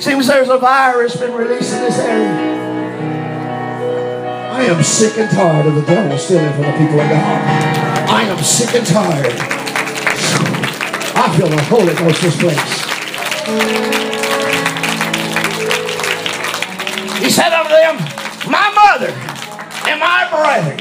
[0.00, 2.60] Seems there's a virus been released in this area.
[4.50, 7.42] I am sick and tired of the devil stealing from the people of God.
[8.10, 9.32] I am sick and tired.
[11.16, 13.99] I feel the Holy Ghost this place.
[19.90, 20.78] And my brethren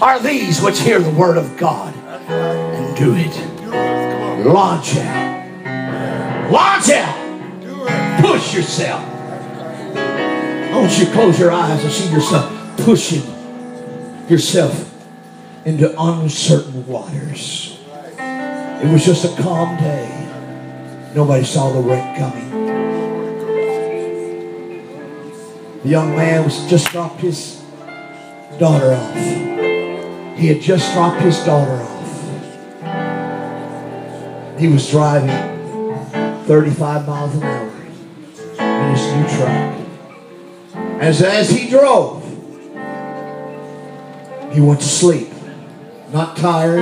[0.00, 1.92] are these which hear the word of God
[2.28, 4.46] and do it.
[4.46, 6.50] Launch out.
[6.52, 8.20] Launch out.
[8.20, 9.02] Push yourself.
[9.96, 13.22] I want you close your eyes and see yourself pushing
[14.28, 14.92] yourself
[15.64, 17.80] into uncertain waters.
[18.18, 20.10] It was just a calm day.
[21.14, 22.63] Nobody saw the wreck coming.
[25.84, 27.62] The young man was just dropped his
[28.58, 29.14] daughter off.
[30.38, 31.90] He had just dropped his daughter off.
[34.58, 35.28] He was driving
[36.46, 37.70] 35 miles an hour
[38.60, 39.74] in his new truck.
[41.02, 42.22] As, as he drove,
[44.54, 45.28] he went to sleep.
[46.14, 46.78] Not tired,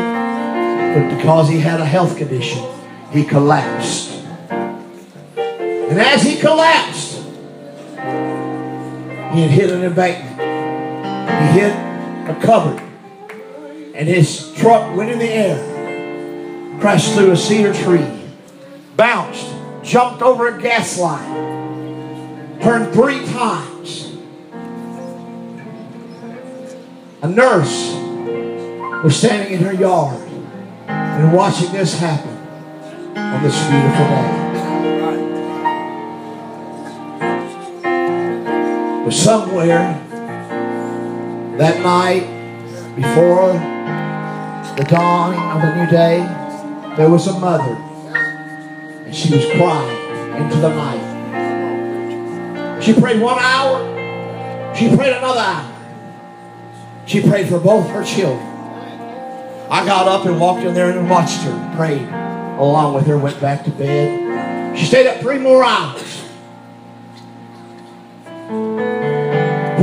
[0.94, 2.64] but because he had a health condition,
[3.10, 4.12] he collapsed.
[5.36, 7.01] And as he collapsed,
[9.32, 10.40] he had hit an embankment.
[11.30, 11.72] He hit
[12.28, 12.82] a cupboard.
[13.94, 18.06] And his truck went in the air, crashed through a cedar tree,
[18.96, 19.52] bounced,
[19.82, 24.16] jumped over a gas line, turned three times.
[27.22, 27.94] A nurse
[29.02, 30.28] was standing in her yard
[30.88, 32.36] and watching this happen
[33.16, 34.51] on this beautiful day.
[39.04, 40.00] But somewhere
[41.58, 42.22] that night,
[42.94, 43.52] before
[44.76, 46.18] the dawning of a new day,
[46.96, 47.76] there was a mother,
[49.04, 51.12] and she was crying into the night.
[52.82, 53.80] She prayed one hour,
[54.76, 55.68] she prayed another hour.
[57.06, 58.46] She prayed for both her children.
[59.68, 62.08] I got up and walked in there and watched her, prayed
[62.58, 64.78] along with her, went back to bed.
[64.78, 66.01] She stayed up three more hours.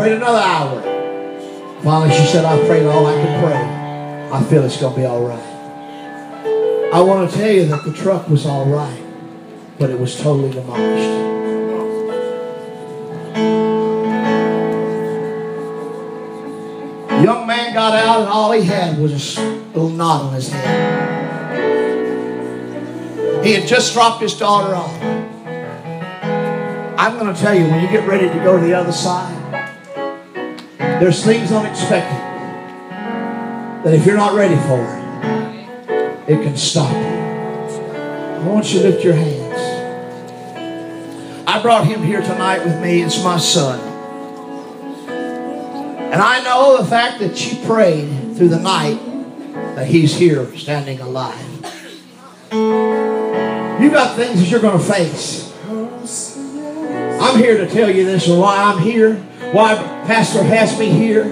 [0.10, 0.82] Another hour.
[1.84, 3.62] Finally, she said, I prayed all I could pray.
[4.32, 5.40] I feel it's going to be all right.
[6.92, 9.04] I want to tell you that the truck was all right,
[9.78, 11.10] but it was totally demolished.
[17.24, 19.42] Young man got out, and all he had was a
[19.74, 21.00] little knot on his head.
[23.46, 25.00] He had just dropped his daughter off.
[27.00, 29.39] I'm going to tell you, when you get ready to go to the other side,
[31.00, 32.20] there's things unexpected
[33.86, 35.00] that if you're not ready for it,
[36.30, 36.98] it can stop you.
[36.98, 39.46] I want you to lift your hands.
[41.48, 43.02] I brought him here tonight with me.
[43.02, 43.80] It's my son.
[46.12, 49.00] And I know the fact that she prayed through the night
[49.76, 51.46] that he's here standing alive.
[52.52, 55.54] You got things that you're going to face.
[57.22, 59.76] I'm here to tell you this and why I'm here, why
[60.06, 61.24] Pastor has me here,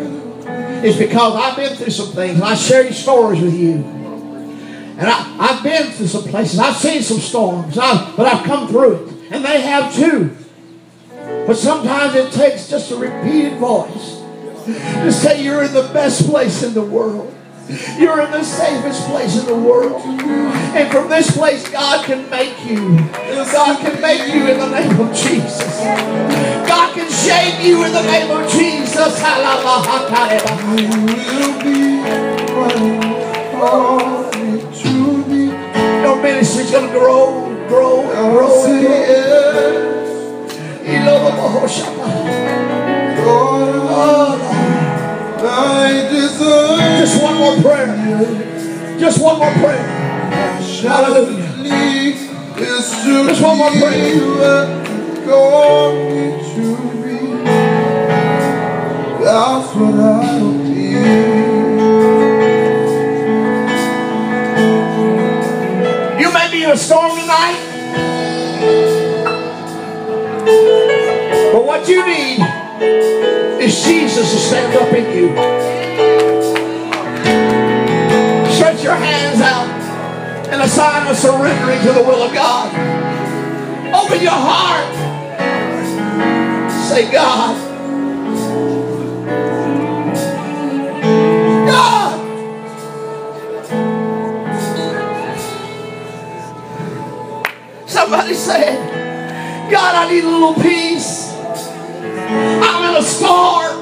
[0.83, 3.75] is because I've been through some things I share these stories with you.
[4.97, 8.67] And I, I've been through some places, I've seen some storms, I, but I've come
[8.67, 9.31] through it.
[9.31, 10.35] And they have too.
[11.45, 14.23] But sometimes it takes just a repeated voice
[14.65, 17.36] to say you're in the best place in the world.
[17.99, 20.01] You're in the safest place in the world.
[20.01, 22.97] And from this place, God can make you.
[23.51, 25.81] God can make you in the name of Jesus.
[26.67, 29.19] God can shape you in the name of Jesus.
[36.03, 38.63] Your ministry's going to grow, grow, and grow.
[43.15, 43.87] Grow.
[43.99, 44.56] Oh,
[46.99, 48.99] just one more prayer.
[48.99, 49.83] Just one more prayer.
[50.81, 51.47] Hallelujah.
[52.57, 54.87] Just one more prayer.
[59.23, 60.37] That's what I
[66.19, 67.59] You may be in a storm tonight.
[71.53, 72.56] But what you need
[73.67, 75.27] is Jesus to stand up in you.
[78.55, 82.71] Stretch your hands out in a sign of surrendering to the will of God.
[83.93, 84.95] Open your heart.
[86.87, 87.57] Say, God.
[91.67, 92.17] God.
[97.85, 101.16] Somebody said, God, I need a little peace.
[103.27, 103.75] Storm.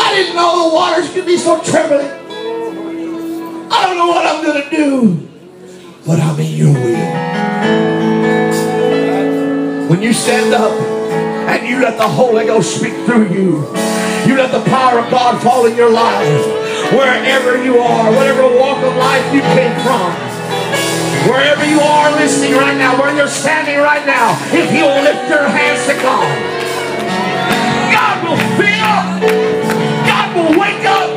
[0.00, 2.08] I didn't know the waters could be so trembling.
[3.70, 5.28] I don't know what I'm going to do,
[6.06, 7.12] but I'm in your will.
[9.90, 13.68] When you stand up and you let the Holy Ghost speak through you.
[14.24, 16.46] You let the power of God fall in your life.
[16.92, 20.10] Wherever you are, whatever walk of life you came from.
[21.28, 25.46] Wherever you are listening right now, where you're standing right now, if you'll lift your
[25.46, 26.61] hands to God,
[28.58, 31.08] Will fill, God will wake up,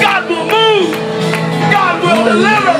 [0.00, 0.94] God will move,
[1.72, 2.76] God will deliver.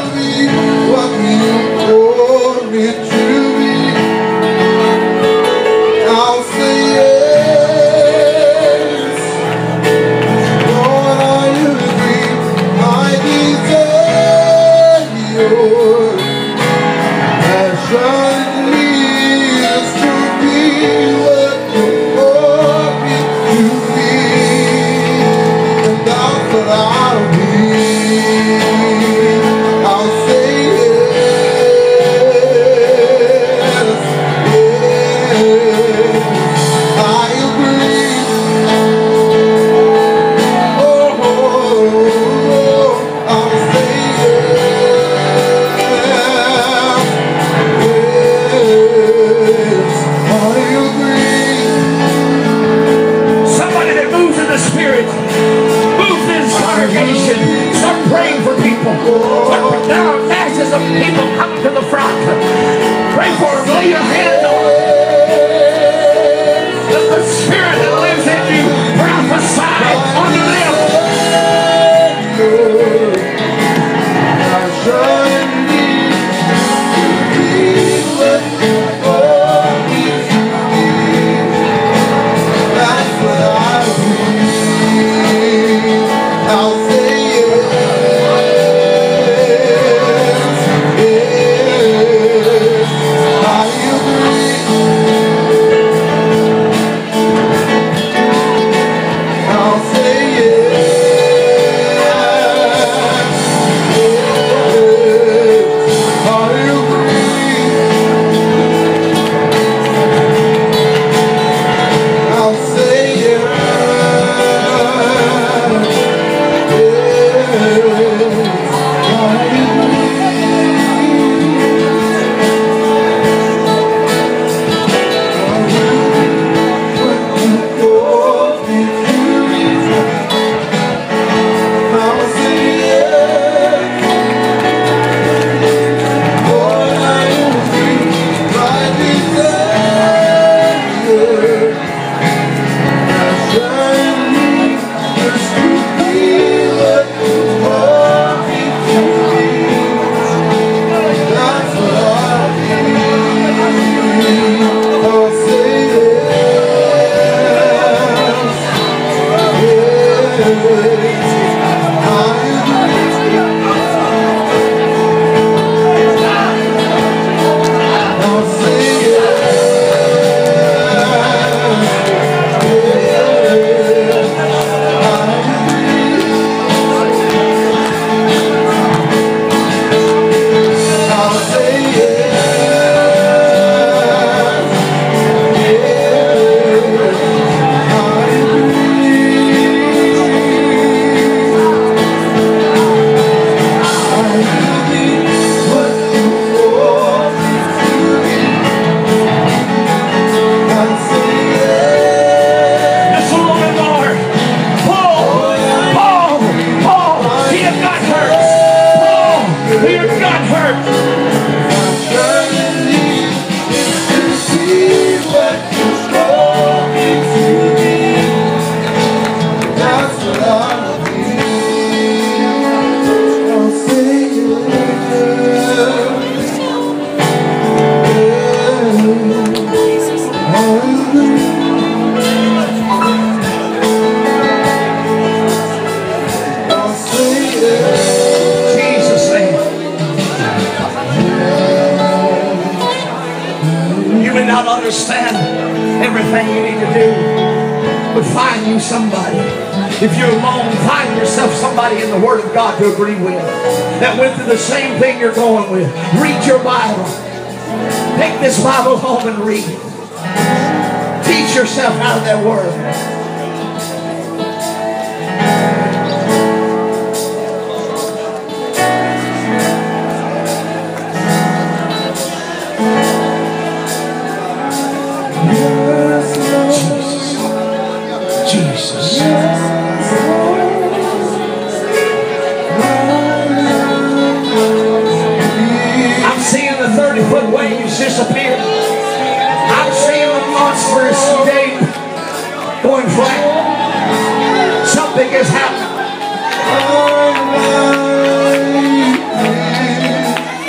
[295.16, 295.96] Think is happening.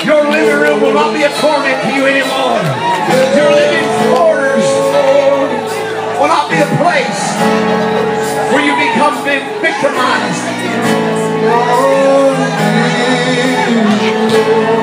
[0.06, 2.60] Your living room will not be a torment to you anymore.
[3.36, 4.64] Your living quarters
[6.20, 7.22] will not be a place
[8.54, 10.46] where you become vi- victimized.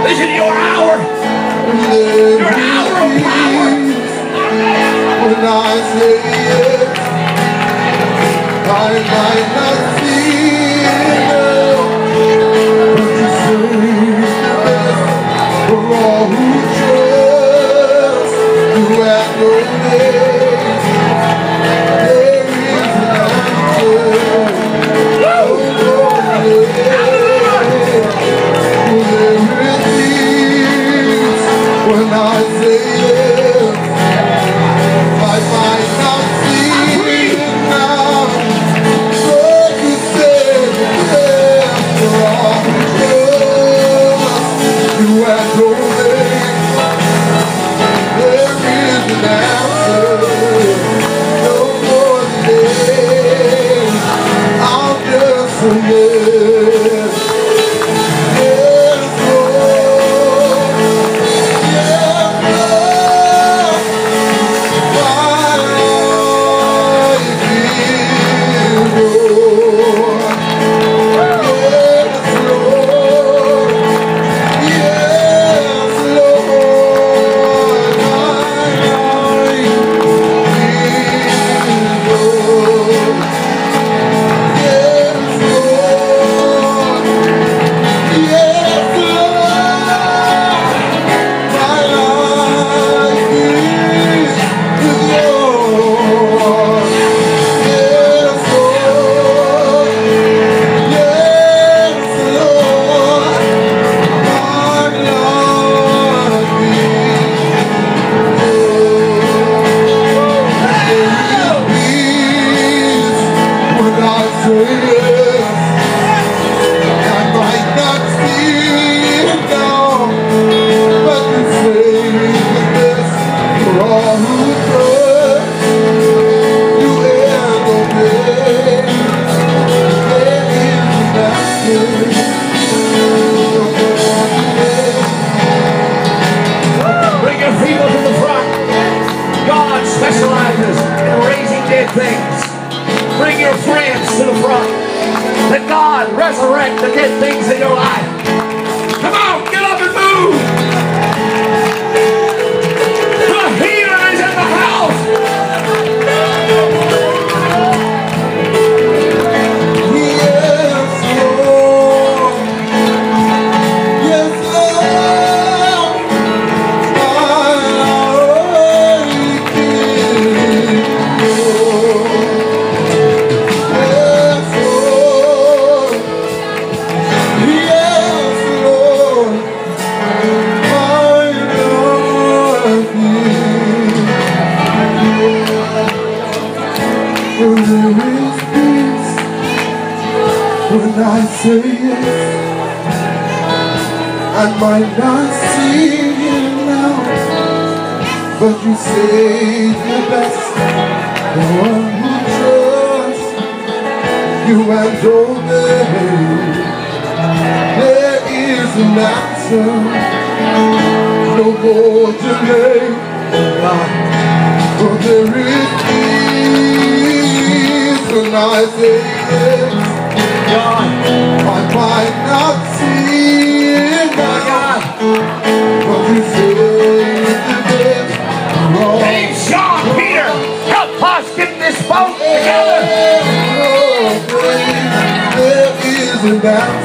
[0.05, 0.95] Listen, your hour,
[2.39, 3.67] your hour of power.
[5.25, 7.04] When I say
[32.15, 32.34] now,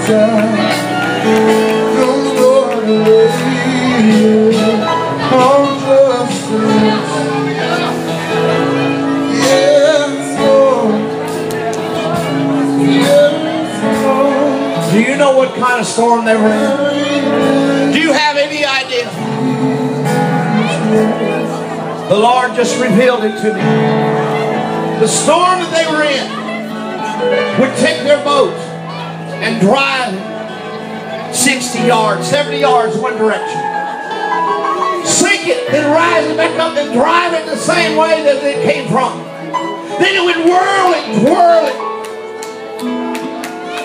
[0.08, 0.46] There
[4.10, 4.56] is.
[5.32, 6.50] I'm just
[9.34, 11.02] yes, Lord.
[14.92, 17.92] Do you know what kind of storm they were in?
[17.94, 19.10] Do you have any idea?
[22.10, 24.39] The Lord just revealed it to me.
[25.00, 26.28] The storm that they were in
[27.62, 28.52] would take their boat
[29.40, 30.12] and drive
[31.34, 33.62] 60 yards, 70 yards one direction.
[35.06, 38.62] Sink it, then rise it back up and drive it the same way that it
[38.70, 39.20] came from.
[40.04, 41.78] Then it would whirl it, whirl it,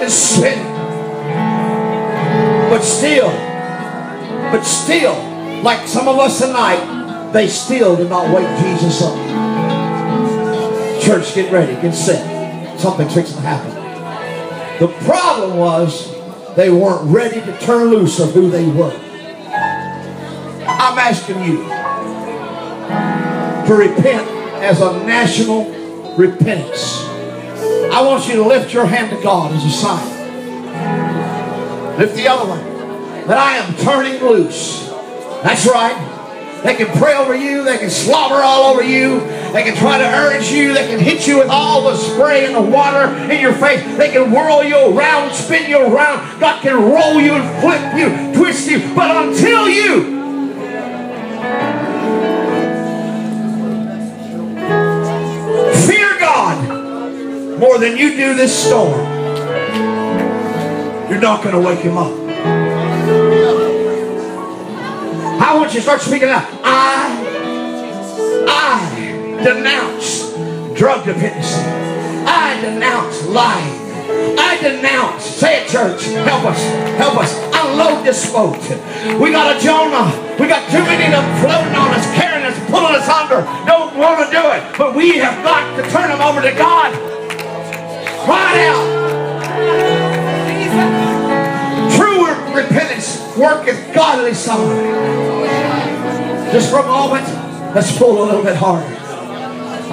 [0.02, 0.66] and spinning.
[2.70, 3.30] But still,
[4.50, 5.14] but still,
[5.62, 9.23] like some of us tonight, they still did not wake Jesus up.
[11.04, 12.80] Church, get ready, get set.
[12.80, 13.74] Something's fixing to happen.
[14.80, 16.14] The problem was
[16.56, 18.92] they weren't ready to turn loose of who they were.
[20.66, 21.58] I'm asking you
[23.68, 24.28] to repent
[24.62, 27.02] as a national repentance.
[27.92, 30.08] I want you to lift your hand to God as a sign.
[31.98, 32.64] Lift the other one.
[33.28, 34.88] That I am turning loose.
[35.42, 36.62] That's right.
[36.64, 37.62] They can pray over you.
[37.62, 39.20] They can slobber all over you.
[39.54, 40.74] They can try to urge you.
[40.74, 43.80] They can hit you with all the spray and the water in your face.
[43.96, 46.40] They can whirl you around, spin you around.
[46.40, 48.80] God can roll you and flip you, twist you.
[48.96, 50.06] But until you
[55.86, 58.98] fear God more than you do this storm,
[61.08, 62.12] you're not going to wake him up.
[65.40, 66.42] I want you to start speaking out.
[66.64, 67.23] I,
[69.44, 70.32] denounce
[70.72, 71.60] drug dependency.
[72.24, 73.84] I denounce lying.
[74.38, 76.06] I denounce, say it, church.
[76.24, 76.62] Help us,
[76.96, 77.36] help us.
[77.52, 78.58] Unload this boat.
[79.20, 80.08] We got a Jonah.
[80.40, 83.44] We got too many of them floating on us, carrying us, pulling us under.
[83.66, 86.92] Don't want to do it, but we have got to turn them over to God.
[88.24, 89.04] Cry out.
[91.96, 95.44] True repentance worketh godly sorrow.
[96.50, 97.26] Just for a moment,
[97.74, 99.03] let's pull a little bit harder.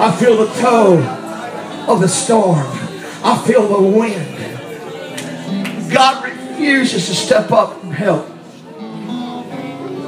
[0.02, 0.98] I feel the toe
[1.86, 2.66] of the storm.
[3.22, 4.40] I feel the wind.
[5.92, 8.26] God refuses to step up and help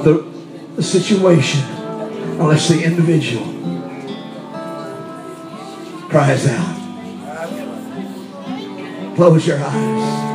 [0.03, 0.29] the,
[0.75, 1.61] the situation
[2.41, 3.45] unless the individual
[6.09, 6.75] cries out.
[9.15, 10.25] Close your eyes.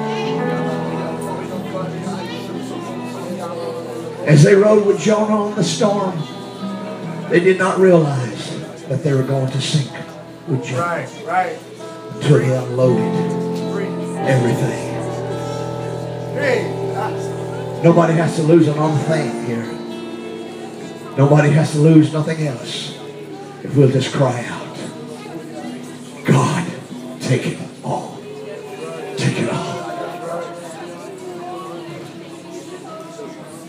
[4.27, 6.19] As they rode with Jonah on the storm,
[7.29, 8.30] they did not realize
[8.91, 9.89] that they were going to sink
[10.49, 11.59] with Jonah Right, right.
[12.17, 13.15] until they unloaded
[14.19, 14.91] everything.
[16.35, 19.65] Hey, uh, Nobody has to lose another thing here.
[21.17, 22.99] Nobody has to lose nothing else
[23.63, 24.77] if we'll just cry out.
[26.27, 26.67] God,
[27.21, 28.19] take it all.
[29.17, 29.77] Take it all.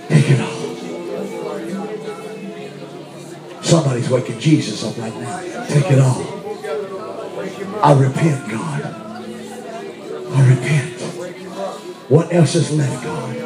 [0.09, 0.61] Take it all.
[3.72, 5.65] Somebody's waking Jesus up right now.
[5.67, 6.22] Take it all.
[7.82, 8.84] I repent, God.
[10.34, 11.01] I repent.
[12.09, 13.38] What else is left, God?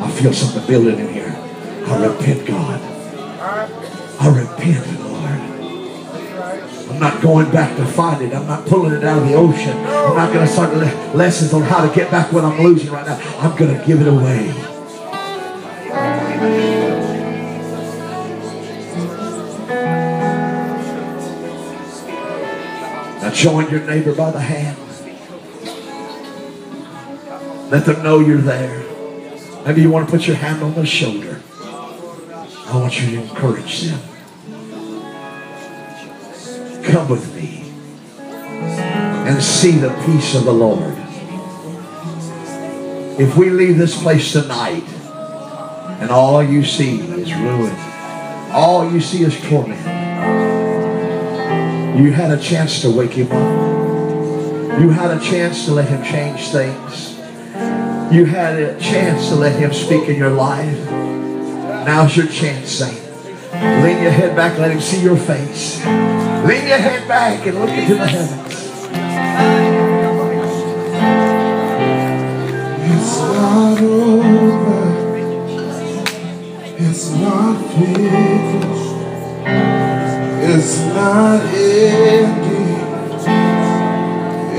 [0.00, 1.36] I feel something building in here.
[1.86, 2.80] I repent, God.
[4.18, 5.13] I repent, Lord.
[6.94, 8.32] I'm not going back to find it.
[8.32, 9.76] I'm not pulling it out of the ocean.
[9.76, 12.92] I'm not going to start le- lessons on how to get back what I'm losing
[12.92, 13.18] right now.
[13.40, 14.46] I'm going to give it away.
[23.20, 24.78] Now join your neighbor by the hand.
[27.72, 28.84] Let them know you're there.
[29.66, 31.42] Maybe you want to put your hand on their shoulder.
[31.58, 34.13] I want you to encourage them.
[36.84, 37.62] Come with me
[39.26, 40.94] and see the peace of the Lord.
[43.18, 44.84] If we leave this place tonight
[46.00, 47.74] and all you see is ruin,
[48.52, 49.80] all you see is torment,
[51.98, 54.80] you had a chance to wake him up.
[54.80, 57.16] You had a chance to let him change things.
[58.12, 60.90] You had a chance to let him speak in your life.
[61.86, 63.02] Now's your chance, saint.
[63.52, 65.80] Lean your head back, let him see your face.
[66.44, 68.52] Lean your head back and look into the heavens.
[72.92, 74.84] It's not over.
[76.76, 78.92] It's not finished.
[80.50, 82.74] It's not ending.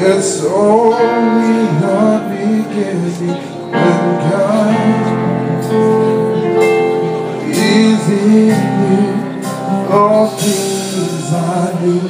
[0.07, 3.37] It's only the beginning
[3.69, 4.73] when God
[7.47, 8.75] is in.
[9.91, 10.64] All things
[11.81, 12.01] new.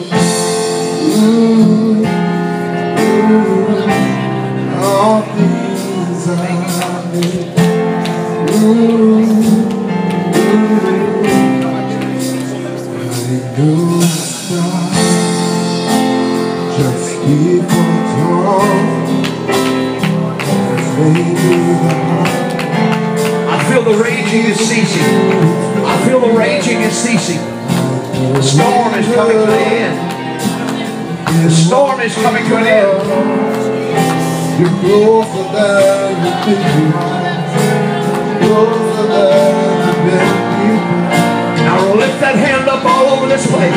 [1.08, 2.04] Ooh,
[3.00, 3.46] ooh,
[4.84, 6.28] all things
[7.14, 7.32] new.
[8.52, 8.76] Ooh,
[13.46, 14.16] ooh, hallelujah.
[16.78, 17.16] Just.
[23.48, 25.02] I feel the raging is ceasing.
[25.86, 27.65] I feel the raging is ceasing.
[28.34, 31.46] The storm is coming to an end.
[31.46, 33.06] the storm is coming to an end.
[34.60, 37.22] You're closer than you think you are.
[38.42, 39.54] Closer than
[39.86, 40.30] you've been.
[41.70, 43.72] Now lift that hand up all over this place.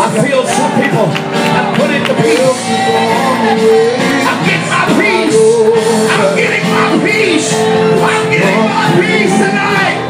[0.00, 2.56] I feel some people have put into peace.
[4.24, 5.36] I'm getting my peace.
[6.08, 7.52] I'm getting my peace.
[7.52, 10.09] I'm getting my peace tonight.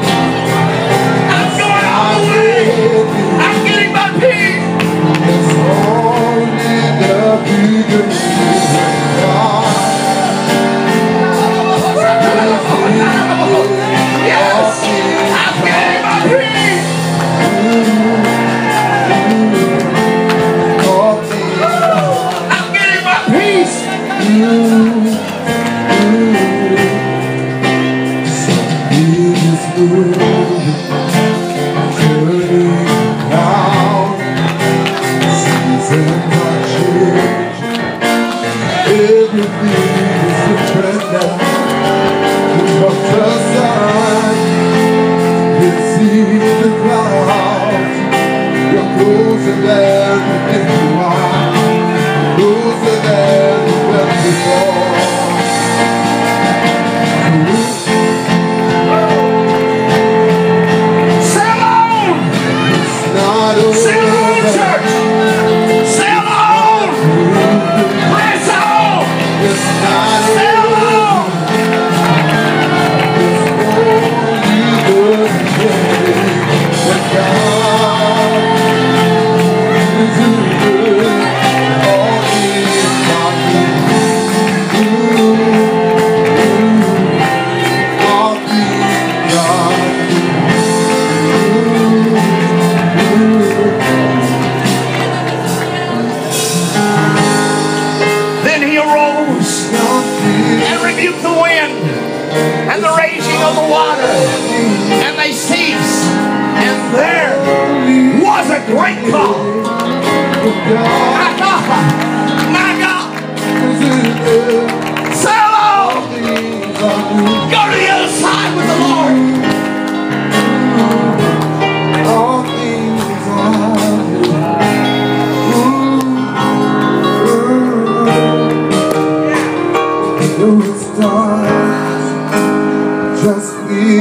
[7.83, 8.20] Beginning.